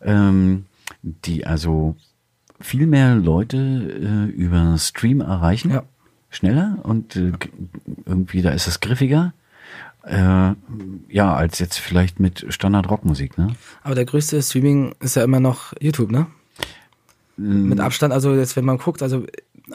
ähm, 0.01 0.65
die 1.03 1.47
also 1.47 1.97
viel 2.61 2.87
mehr 2.87 3.15
Leute 3.17 3.57
äh, 3.59 4.31
über 4.31 4.79
Stream 4.79 5.21
erreichen, 5.21 5.71
Ja. 5.71 5.83
schneller 6.31 6.79
und 6.85 7.17
äh, 7.17 7.33
irgendwie 8.07 8.41
da 8.41 8.51
ist 8.53 8.67
es 8.67 8.81
griffiger. 8.81 9.35
Äh, 10.07 10.53
ja, 11.09 11.35
als 11.35 11.59
jetzt 11.59 11.79
vielleicht 11.79 12.21
mit 12.21 12.47
Standard-Rockmusik, 12.49 13.39
ne? 13.39 13.49
Aber 13.83 13.95
der 13.95 14.05
größte 14.05 14.41
Streaming 14.43 14.95
ist 15.01 15.17
ja 15.17 15.25
immer 15.25 15.41
noch 15.41 15.73
YouTube, 15.81 16.11
ne? 16.13 16.27
Mit 17.37 17.81
Abstand, 17.81 18.13
also 18.13 18.35
jetzt, 18.35 18.55
wenn 18.55 18.65
man 18.65 18.79
guckt, 18.79 19.03
also 19.03 19.25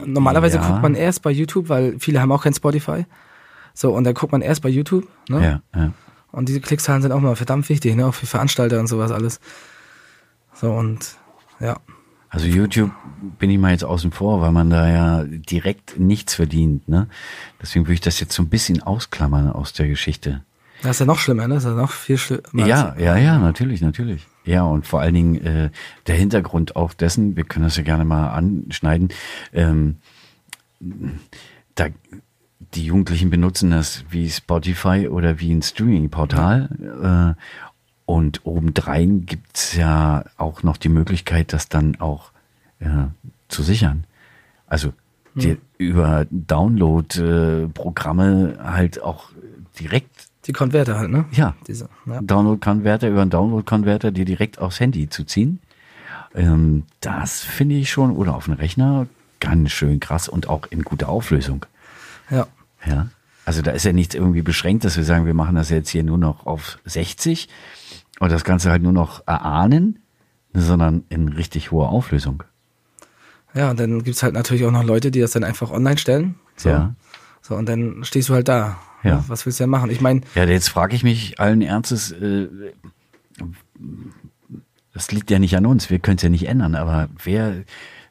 normalerweise 0.06 0.58
Ja. 0.58 0.68
guckt 0.68 0.82
man 0.82 0.96
erst 0.96 1.22
bei 1.24 1.32
YouTube, 1.32 1.68
weil 1.68 2.00
viele 2.00 2.22
haben 2.22 2.32
auch 2.32 2.44
kein 2.44 2.54
Spotify. 2.54 3.06
So, 3.80 3.94
und 3.96 4.04
dann 4.04 4.14
guckt 4.14 4.34
man 4.34 4.42
erst 4.42 4.62
bei 4.62 4.68
YouTube, 4.68 5.08
ne? 5.30 5.62
Ja, 5.74 5.80
ja. 5.80 5.94
Und 6.34 6.50
diese 6.50 6.60
Klickzahlen 6.60 7.02
sind 7.02 7.14
auch 7.14 7.22
mal 7.22 7.38
verdammt 7.38 7.70
wichtig, 7.70 7.96
ne? 7.96 8.08
Auch 8.08 8.14
für 8.14 8.26
Veranstalter 8.26 8.78
und 8.78 8.88
sowas 8.88 9.10
alles. 9.10 9.40
So, 10.54 10.74
und 10.74 11.16
ja. 11.62 11.78
Also 12.28 12.46
YouTube 12.46 12.92
bin 13.40 13.50
ich 13.50 13.58
mal 13.58 13.72
jetzt 13.72 13.86
außen 13.86 14.12
vor, 14.12 14.42
weil 14.42 14.52
man 14.52 14.70
da 14.70 14.90
ja 14.90 15.24
direkt 15.24 15.98
nichts 15.98 16.36
verdient, 16.36 16.90
ne? 16.90 17.08
Deswegen 17.62 17.86
würde 17.86 17.94
ich 17.94 18.02
das 18.02 18.20
jetzt 18.20 18.34
so 18.34 18.44
ein 18.44 18.50
bisschen 18.50 18.84
ausklammern 18.84 19.50
aus 19.50 19.72
der 19.72 19.88
Geschichte. 19.88 20.44
Das 20.82 20.98
ist 20.98 21.00
ja 21.00 21.06
noch 21.06 21.20
schlimmer, 21.20 21.48
ne? 21.48 21.54
Das 21.54 21.64
ist 21.64 21.70
ja 21.70 21.76
noch 21.78 21.92
viel 21.92 22.18
schlimmer. 22.18 22.44
Ja, 22.68 22.98
ja, 23.00 23.16
ja, 23.16 23.40
natürlich, 23.40 23.80
natürlich. 23.80 24.28
Ja, 24.44 24.64
und 24.64 24.88
vor 24.88 25.00
allen 25.00 25.14
Dingen 25.14 25.36
äh, 25.46 25.70
der 26.08 26.16
Hintergrund 26.16 26.76
auch 26.76 26.94
dessen, 26.94 27.38
wir 27.38 27.46
können 27.46 27.64
das 27.64 27.78
ja 27.78 27.84
gerne 27.84 28.04
mal 28.04 28.32
anschneiden, 28.32 29.08
ähm, 29.54 30.00
da 31.76 31.88
die 32.60 32.86
Jugendlichen 32.86 33.30
benutzen 33.30 33.72
das 33.72 34.06
wie 34.10 34.30
Spotify 34.30 35.08
oder 35.10 35.40
wie 35.40 35.54
ein 35.54 35.62
Streaming-Portal. 35.62 37.36
Äh, 37.38 37.40
und 38.06 38.46
obendrein 38.46 39.26
gibt's 39.26 39.76
ja 39.76 40.24
auch 40.38 40.64
noch 40.64 40.78
die 40.78 40.88
Möglichkeit, 40.90 41.54
das 41.54 41.70
dann 41.70 42.00
auch 42.00 42.32
äh, 42.80 43.06
zu 43.48 43.64
sichern. 43.64 44.04
Also 44.68 44.94
die, 45.36 45.58
über 45.78 46.26
Download-Programme 46.30 48.58
halt 48.62 49.02
auch 49.02 49.30
direkt 49.80 50.28
Die 50.46 50.54
Konverter 50.54 50.98
halt, 50.98 51.12
ne? 51.12 51.26
ja, 51.32 51.56
Diese, 51.68 51.90
ja. 52.06 52.22
Download-Converter 52.22 53.10
über 53.10 53.22
einen 53.22 53.30
Download-Converter 53.30 54.12
dir 54.12 54.26
direkt 54.26 54.60
aufs 54.60 54.80
Handy 54.80 55.10
zu 55.10 55.24
ziehen. 55.24 55.60
Ähm, 56.36 56.84
das 57.00 57.42
finde 57.42 57.76
ich 57.76 57.92
schon, 57.92 58.12
oder 58.12 58.36
auf 58.36 58.46
den 58.46 58.56
Rechner, 58.56 59.08
ganz 59.40 59.72
schön 59.72 60.00
krass 60.00 60.28
und 60.28 60.50
auch 60.50 60.68
in 60.70 60.84
guter 60.84 61.10
Auflösung. 61.10 61.66
Ja. 62.30 62.48
Ja. 62.86 63.10
Also 63.46 63.62
da 63.62 63.72
ist 63.72 63.84
ja 63.84 63.94
nichts 63.94 64.14
irgendwie 64.16 64.42
beschränkt, 64.44 64.86
dass 64.86 64.96
wir 64.96 65.04
sagen, 65.04 65.26
wir 65.26 65.34
machen 65.34 65.56
das 65.56 65.70
jetzt 65.70 65.90
hier 65.90 66.04
nur 66.04 66.18
noch 66.18 66.46
auf 66.46 66.78
60 66.86 67.50
und 68.20 68.32
das 68.32 68.44
Ganze 68.44 68.70
halt 68.70 68.84
nur 68.84 68.92
noch 68.92 69.26
erahnen, 69.28 70.00
sondern 70.54 71.04
in 71.10 71.30
richtig 71.30 71.72
hoher 71.72 71.90
Auflösung. 71.90 72.44
Ja, 73.56 73.72
und 73.72 73.80
dann 73.80 74.04
gibt's 74.04 74.22
halt 74.22 74.36
natürlich 74.36 74.66
auch 74.66 74.72
noch 74.72 74.84
Leute, 74.84 75.10
die 75.10 75.20
das 75.20 75.32
dann 75.32 75.44
einfach 75.44 75.72
online 75.72 75.98
stellen. 75.98 76.36
So. 76.56 76.70
Ja. 76.70 76.94
So, 77.42 77.56
und 77.56 77.68
dann 77.68 78.04
stehst 78.04 78.30
du 78.30 78.36
halt 78.36 78.48
da. 78.48 78.78
Ja. 79.04 79.24
Was 79.28 79.46
willst 79.46 79.60
du 79.60 79.64
denn 79.64 79.72
machen? 79.72 79.90
Ich 79.90 80.02
meine, 80.02 80.22
Ja, 80.36 80.44
jetzt 80.44 80.70
frage 80.70 80.96
ich 80.96 81.04
mich 81.04 81.40
allen 81.40 81.62
Ernstes, 81.62 82.12
äh, 82.12 82.48
das 84.94 85.12
liegt 85.12 85.32
ja 85.32 85.40
nicht 85.40 85.56
an 85.56 85.66
uns, 85.66 85.90
wir 85.90 86.00
können 86.00 86.18
es 86.18 86.24
ja 86.24 86.30
nicht 86.30 86.48
ändern, 86.48 86.76
aber 86.76 87.08
wer 87.24 87.64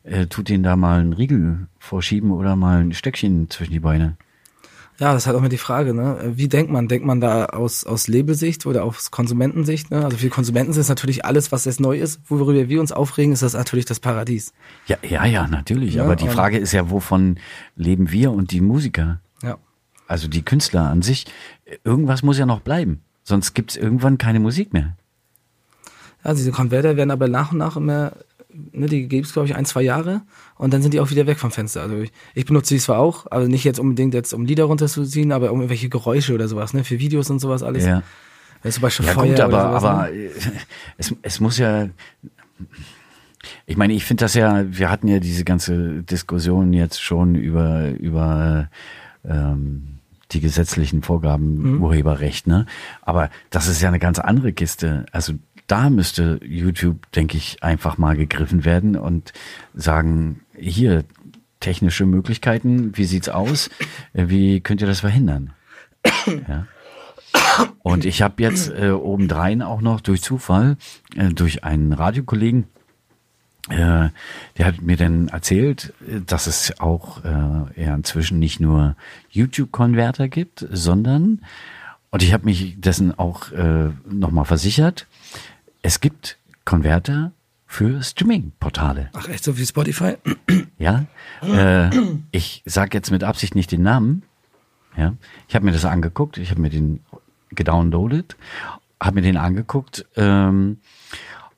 äh, 0.09 0.27
tut 0.27 0.49
denen 0.49 0.63
da 0.63 0.77
mal 0.77 1.01
einen 1.01 1.13
Riegel 1.13 1.69
vorschieben 1.79 2.31
oder 2.31 2.57
mal 2.57 2.81
ein 2.81 2.93
Stöckchen 2.93 3.51
zwischen 3.51 3.73
die 3.73 3.81
Beine? 3.81 4.17
ja, 5.01 5.13
das 5.13 5.23
ist 5.23 5.27
halt 5.29 5.37
auch 5.37 5.41
immer 5.41 5.49
die 5.49 5.59
Frage, 5.59 5.95
ne? 5.95 6.33
Wie 6.35 6.49
denkt 6.49 6.73
man? 6.73 6.89
Denkt 6.89 7.07
man 7.07 7.21
da 7.21 7.47
aus, 7.47 7.85
aus 7.85 8.09
Labelsicht 8.09 8.67
oder 8.67 8.83
aus 8.83 9.13
Konsumentensicht? 9.13 9.93
Ne? 9.93 10.05
Also 10.05 10.17
für 10.17 10.25
die 10.25 10.31
Konsumenten 10.31 10.73
ist 10.73 10.89
natürlich 10.89 11.25
alles, 11.25 11.53
was 11.53 11.67
jetzt 11.67 11.79
neu 11.79 11.97
ist, 11.99 12.21
worüber 12.27 12.69
wir 12.69 12.81
uns 12.81 12.91
aufregen, 12.91 13.33
ist 13.33 13.43
das 13.45 13.53
natürlich 13.53 13.85
das 13.85 14.01
Paradies. 14.01 14.53
Ja, 14.87 14.97
ja, 15.09 15.25
ja, 15.25 15.47
natürlich. 15.47 15.95
Ja, 15.95 16.05
aber 16.05 16.17
die 16.17 16.29
Frage 16.29 16.59
ist 16.59 16.73
ja, 16.73 16.91
wovon 16.91 17.39
leben 17.77 18.11
wir 18.11 18.33
und 18.33 18.51
die 18.51 18.61
Musiker? 18.61 19.21
Ja. 19.41 19.57
Also 20.09 20.27
die 20.27 20.43
Künstler 20.43 20.89
an 20.89 21.03
sich. 21.03 21.27
Irgendwas 21.85 22.25
muss 22.25 22.39
ja 22.39 22.47
noch 22.47 22.61
bleiben. 22.61 23.03
Sonst 23.23 23.55
gibt's 23.55 23.77
irgendwann 23.77 24.19
keine 24.19 24.41
Musik 24.41 24.73
mehr. 24.73 24.97
Ja, 26.25 26.35
diese 26.35 26.51
Konverter 26.51 26.97
werden 26.97 27.13
aber 27.13 27.29
nach 27.29 27.53
und 27.53 27.59
nach 27.59 27.77
immer, 27.77 28.15
ne, 28.73 28.87
die 28.87 29.09
gibt's 29.09 29.33
glaube 29.33 29.49
ich 29.49 29.57
ein, 29.57 29.65
zwei 29.65 29.83
Jahre 29.83 30.23
und 30.57 30.73
dann 30.73 30.83
sind 30.83 30.95
die 30.95 31.01
auch 31.01 31.11
wieder 31.11 31.27
weg 31.27 31.39
vom 31.39 31.51
Fenster. 31.51 31.83
Also 31.83 31.97
ich, 31.99 32.13
ich 32.35 32.45
benutze 32.45 32.75
die 32.75 32.81
zwar 32.81 32.99
auch, 32.99 33.27
also 33.31 33.49
nicht 33.49 33.65
jetzt 33.65 33.79
unbedingt 33.79 34.15
jetzt, 34.15 34.33
um 34.33 34.45
Lieder 34.45 34.65
runterzuziehen, 34.65 35.33
aber 35.33 35.53
um 35.53 35.59
irgendwelche 35.61 35.89
Geräusche 35.89 36.35
oder 36.35 36.49
sowas, 36.49 36.75
ne, 36.75 36.85
für 36.85 36.99
Videos 36.99 37.31
und 37.31 37.39
sowas 37.39 37.63
alles. 37.63 37.85
Ja. 37.85 38.03
Wenn 38.63 38.73
zum 38.73 38.83
Beispiel 38.83 39.07
Ja 39.07 39.13
Feuer 39.13 39.29
gut, 39.29 39.41
aber, 39.41 39.63
sowas, 39.63 39.85
aber 39.85 40.11
ne? 40.11 40.31
es, 40.99 41.15
es 41.23 41.41
muss 41.41 41.59
ja, 41.59 41.89
ich 43.67 43.77
meine, 43.77 43.93
ich 43.93 44.05
finde 44.05 44.25
das 44.25 44.35
ja, 44.35 44.65
wir 44.69 44.91
hatten 44.91 45.09
ja 45.09 45.21
diese 45.21 45.45
ganze 45.45 46.03
Diskussion 46.03 46.73
jetzt 46.73 47.01
schon 47.03 47.35
über, 47.35 47.91
über 47.99 48.69
ähm, 49.25 49.99
die 50.33 50.41
gesetzlichen 50.41 51.03
Vorgaben 51.03 51.77
Mhm. 51.77 51.83
Urheberrecht, 51.83 52.47
ne? 52.47 52.67
Aber 53.03 53.31
das 53.51 53.67
ist 53.67 53.81
ja 53.81 53.89
eine 53.89 53.99
ganz 53.99 54.19
andere 54.19 54.53
Kiste. 54.53 55.07
Also 55.13 55.35
da 55.69 55.91
müsste 55.91 56.41
YouTube, 56.43 57.11
denke 57.13 57.37
ich, 57.37 57.63
einfach 57.63 57.97
mal 57.99 58.17
gegriffen 58.17 58.65
werden 58.65 58.97
und 58.97 59.33
sagen, 59.75 60.41
hier, 60.57 61.05
technische 61.61 62.07
Möglichkeiten, 62.07 62.97
wie 62.97 63.05
sieht's 63.05 63.29
aus? 63.29 63.71
Äh, 64.13 64.29
Wie 64.29 64.61
könnt 64.61 64.81
ihr 64.81 64.87
das 64.87 65.01
verhindern? 65.01 65.53
Ja. 66.27 66.67
Und 67.83 68.05
ich 68.05 68.23
habe 68.23 68.43
jetzt 68.43 68.71
äh, 68.71 68.91
obendrein 68.91 69.63
auch 69.63 69.81
noch 69.81 70.01
durch 70.01 70.23
Zufall, 70.23 70.77
äh, 71.17 71.29
durch 71.29 71.65
einen 71.65 71.93
Radiokollegen, 71.93 72.65
äh, 73.69 74.09
der 74.57 74.67
hat 74.67 74.81
mir 74.81 74.97
dann 74.97 75.29
erzählt, 75.29 75.93
äh, 76.09 76.21
dass 76.25 76.47
es 76.47 76.81
auch 76.81 77.25
äh, 77.25 77.83
ja 77.83 77.95
inzwischen 77.95 78.39
nicht 78.39 78.61
nur 78.61 78.97
YouTube-Konverter 79.31 80.29
gibt, 80.29 80.67
sondern, 80.71 81.43
und 82.11 82.23
ich 82.23 82.33
habe 82.33 82.45
mich 82.45 82.81
dessen 82.81 83.19
auch 83.19 83.53
äh, 83.53 83.91
nochmal 84.09 84.45
versichert, 84.45 85.07
es 85.83 86.01
gibt 86.01 86.39
Konverter 86.65 87.33
für 87.67 88.03
Streaming-Portale. 88.03 89.11
Ach 89.13 89.29
echt, 89.29 89.45
so 89.45 89.59
wie 89.59 89.67
Spotify? 89.67 90.17
Ja, 90.79 91.07
äh, 91.43 91.91
ich 92.31 92.63
sage 92.65 92.97
jetzt 92.97 93.11
mit 93.11 93.25
Absicht 93.25 93.57
nicht 93.57 93.73
den 93.73 93.83
Namen. 93.83 94.23
Ja, 94.97 95.15
ich 95.49 95.57
habe 95.57 95.65
mir 95.65 95.73
das 95.73 95.85
angeguckt, 95.85 96.39
ich 96.39 96.51
habe 96.51 96.61
mir 96.61 96.71
den 96.71 97.01
gedownloadet, 97.51 98.37
habe 99.03 99.17
mir 99.17 99.23
den 99.23 99.37
angeguckt 99.37 100.07
ähm, 100.15 100.79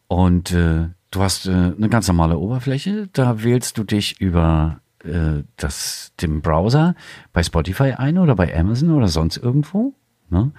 und 0.09 0.52
äh, 0.52 0.88
du 1.11 1.22
hast 1.22 1.46
äh, 1.46 1.50
eine 1.50 1.88
ganz 1.90 2.09
normale 2.09 2.38
Oberfläche. 2.38 3.09
Da 3.12 3.42
wählst 3.42 3.76
du 3.76 3.85
dich 3.85 4.20
über 4.20 4.80
äh, 5.04 5.42
das 5.56 6.12
dem 6.20 6.40
Browser 6.40 6.94
bei 7.33 7.42
Spotify 7.42 7.92
ein 7.92 8.16
oder 8.16 8.35
bei 8.35 8.56
Amazon 8.59 8.92
oder 8.92 9.09
sonst 9.09 9.37
irgendwo. 9.37 9.92
Ne? 10.30 10.52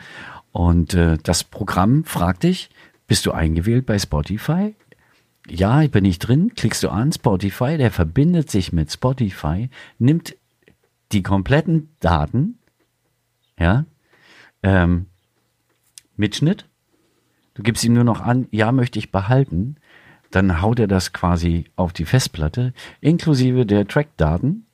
Und 0.51 0.93
äh, 0.93 1.17
das 1.23 1.43
Programm 1.43 2.03
fragt 2.03 2.43
dich, 2.43 2.69
bist 3.11 3.25
du 3.25 3.33
eingewählt 3.33 3.85
bei 3.85 3.99
Spotify? 3.99 4.73
Ja, 5.45 5.81
ich 5.81 5.91
bin 5.91 6.03
nicht 6.03 6.19
drin. 6.19 6.53
Klickst 6.55 6.81
du 6.81 6.87
an 6.87 7.11
Spotify, 7.11 7.75
der 7.77 7.91
verbindet 7.91 8.49
sich 8.49 8.71
mit 8.71 8.89
Spotify, 8.89 9.69
nimmt 9.99 10.37
die 11.11 11.21
kompletten 11.21 11.89
Daten, 11.99 12.57
ja, 13.59 13.83
ähm, 14.63 15.07
Mitschnitt. 16.15 16.69
Du 17.53 17.63
gibst 17.63 17.83
ihm 17.83 17.91
nur 17.91 18.05
noch 18.05 18.21
an, 18.21 18.47
ja, 18.51 18.71
möchte 18.71 18.97
ich 18.97 19.11
behalten. 19.11 19.75
Dann 20.29 20.61
haut 20.61 20.79
er 20.79 20.87
das 20.87 21.11
quasi 21.11 21.65
auf 21.75 21.91
die 21.91 22.05
Festplatte, 22.05 22.73
inklusive 23.01 23.65
der 23.65 23.89
Trackdaten, 23.89 24.67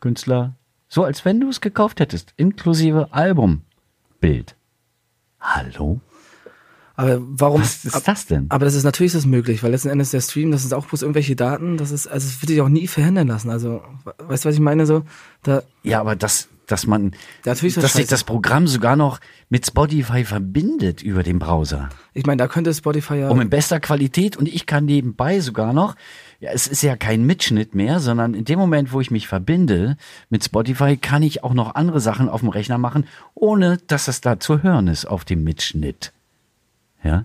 Künstler, 0.00 0.56
so 0.88 1.04
als 1.04 1.24
wenn 1.24 1.38
du 1.38 1.48
es 1.48 1.60
gekauft 1.60 2.00
hättest, 2.00 2.34
inklusive 2.36 3.12
Albumbild. 3.12 4.56
Hallo? 5.38 6.00
Aber 7.02 7.18
warum? 7.20 7.60
Was 7.60 7.84
ist 7.84 8.06
das 8.06 8.26
denn? 8.26 8.46
Aber 8.48 8.64
das 8.64 8.74
ist 8.74 8.84
natürlich 8.84 9.08
ist 9.12 9.16
das 9.16 9.26
möglich, 9.26 9.62
weil 9.64 9.72
letzten 9.72 9.88
Endes 9.88 10.12
der 10.12 10.20
Stream, 10.20 10.52
das 10.52 10.64
ist 10.64 10.72
auch 10.72 10.86
bloß 10.86 11.02
irgendwelche 11.02 11.34
Daten, 11.34 11.76
das 11.76 11.90
ist, 11.90 12.06
also 12.06 12.28
es 12.28 12.40
wird 12.40 12.50
sich 12.50 12.60
auch 12.60 12.68
nie 12.68 12.86
verhindern 12.86 13.26
lassen. 13.26 13.50
Also, 13.50 13.82
weißt 14.18 14.44
du, 14.44 14.48
was 14.48 14.54
ich 14.54 14.60
meine? 14.60 14.86
So, 14.86 15.02
da, 15.42 15.64
Ja, 15.82 16.00
aber 16.00 16.14
das, 16.14 16.48
dass 16.68 16.86
man, 16.86 17.10
das 17.42 17.60
dass 17.60 17.94
sich 17.94 18.06
das 18.06 18.22
Programm 18.22 18.68
sogar 18.68 18.94
noch 18.94 19.18
mit 19.48 19.66
Spotify 19.66 20.24
verbindet 20.24 21.02
über 21.02 21.24
den 21.24 21.40
Browser. 21.40 21.88
ich 22.14 22.24
meine, 22.24 22.38
da 22.38 22.46
könnte 22.46 22.72
Spotify 22.72 23.16
ja. 23.16 23.30
Um 23.30 23.40
in 23.40 23.50
bester 23.50 23.80
Qualität 23.80 24.36
und 24.36 24.46
ich 24.46 24.66
kann 24.66 24.84
nebenbei 24.84 25.40
sogar 25.40 25.72
noch, 25.72 25.96
ja, 26.38 26.50
es 26.52 26.68
ist 26.68 26.82
ja 26.82 26.94
kein 26.94 27.24
Mitschnitt 27.26 27.74
mehr, 27.74 27.98
sondern 27.98 28.34
in 28.34 28.44
dem 28.44 28.60
Moment, 28.60 28.92
wo 28.92 29.00
ich 29.00 29.10
mich 29.10 29.26
verbinde 29.26 29.96
mit 30.30 30.44
Spotify, 30.44 30.96
kann 30.96 31.24
ich 31.24 31.42
auch 31.42 31.54
noch 31.54 31.74
andere 31.74 31.98
Sachen 31.98 32.28
auf 32.28 32.42
dem 32.42 32.48
Rechner 32.50 32.78
machen, 32.78 33.06
ohne 33.34 33.78
dass 33.88 34.06
es 34.06 34.20
da 34.20 34.38
zu 34.38 34.62
hören 34.62 34.86
ist 34.86 35.04
auf 35.04 35.24
dem 35.24 35.42
Mitschnitt. 35.42 36.12
Ja. 37.04 37.24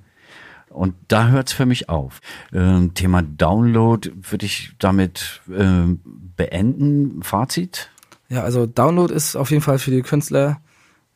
Und 0.69 0.93
da 1.07 1.29
hört's 1.29 1.53
für 1.53 1.65
mich 1.65 1.89
auf. 1.89 2.19
Ähm, 2.53 2.93
Thema 2.93 3.21
Download 3.23 4.11
würde 4.29 4.45
ich 4.45 4.73
damit 4.79 5.41
ähm, 5.55 6.01
beenden. 6.35 7.23
Fazit? 7.23 7.89
Ja, 8.29 8.43
also 8.43 8.65
Download 8.65 9.13
ist 9.13 9.35
auf 9.35 9.49
jeden 9.51 9.63
Fall 9.63 9.79
für 9.79 9.91
die 9.91 10.01
Künstler 10.01 10.59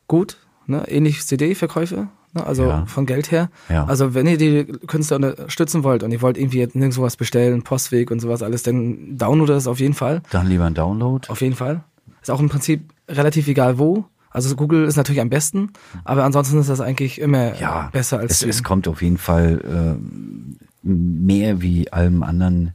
gut, 0.08 0.38
ne? 0.66 0.84
ähnlich 0.88 1.24
CD-Verkäufe, 1.24 2.08
ne? 2.32 2.46
also 2.46 2.64
Ja. 2.66 2.86
von 2.86 3.04
Geld 3.06 3.30
her. 3.30 3.50
Ja. 3.68 3.84
Also 3.84 4.14
wenn 4.14 4.26
ihr 4.26 4.38
die 4.38 4.64
Künstler 4.86 5.16
unterstützen 5.16 5.84
wollt 5.84 6.02
und 6.02 6.10
ihr 6.10 6.22
wollt 6.22 6.38
irgendwie 6.38 6.58
jetzt 6.58 6.74
nirgendwo 6.74 7.02
was 7.02 7.16
bestellen, 7.16 7.62
Postweg 7.62 8.10
und 8.10 8.20
sowas 8.20 8.42
alles, 8.42 8.62
dann 8.62 9.16
downloadet 9.18 9.56
es 9.58 9.66
auf 9.66 9.78
jeden 9.80 9.94
Fall, 9.94 10.22
Dann 10.30 10.46
lieber 10.48 10.64
ein 10.64 10.74
Download. 10.74 11.28
auf 11.28 11.40
jeden 11.42 11.54
Fall. 11.56 11.84
Ist 12.22 12.30
auch 12.30 12.40
im 12.40 12.48
Prinzip 12.48 12.90
relativ 13.08 13.46
egal 13.48 13.78
wo. 13.78 14.06
Also 14.32 14.56
Google 14.56 14.84
ist 14.84 14.96
natürlich 14.96 15.20
am 15.20 15.28
besten, 15.28 15.72
aber 16.04 16.24
ansonsten 16.24 16.58
ist 16.58 16.68
das 16.68 16.80
eigentlich 16.80 17.20
immer 17.20 17.58
ja, 17.58 17.90
besser 17.92 18.18
als 18.18 18.42
es, 18.42 18.42
es 18.42 18.62
kommt 18.62 18.88
auf 18.88 19.02
jeden 19.02 19.18
Fall 19.18 19.62
ähm, 19.64 20.56
mehr 20.82 21.60
wie 21.60 21.92
allem 21.92 22.22
anderen 22.22 22.72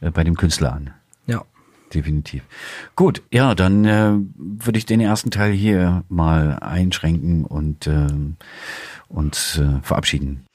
äh, 0.00 0.10
bei 0.10 0.24
dem 0.24 0.36
Künstler 0.36 0.72
an. 0.72 0.90
ja. 1.26 1.44
Definitiv. 1.92 2.44
Gut, 2.94 3.20
ja, 3.32 3.56
dann 3.56 3.84
äh, 3.84 4.12
würde 4.36 4.78
ich 4.78 4.86
den 4.86 5.00
ersten 5.00 5.32
Teil 5.32 5.52
hier 5.52 6.04
mal 6.08 6.56
einschränken 6.60 7.44
und 7.44 7.88
ähm, 7.88 8.36
uns 9.08 9.58
äh, 9.58 9.80
verabschieden. 9.82 10.46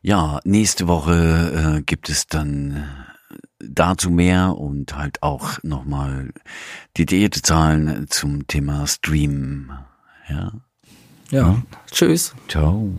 Ja, 0.00 0.40
nächste 0.44 0.88
Woche 0.88 1.76
äh, 1.78 1.82
gibt 1.82 2.08
es 2.08 2.26
dann 2.26 2.88
äh, 3.28 3.34
dazu 3.58 4.10
mehr 4.10 4.56
und 4.56 4.96
halt 4.96 5.22
auch 5.22 5.62
nochmal 5.62 6.30
detaillierte 6.96 7.42
Zahlen 7.42 8.06
zum 8.08 8.46
Thema 8.46 8.86
Stream. 8.86 9.72
Ja, 10.28 10.52
ja. 11.30 11.62
Tschüss. 11.90 12.34
ciao. 12.48 12.90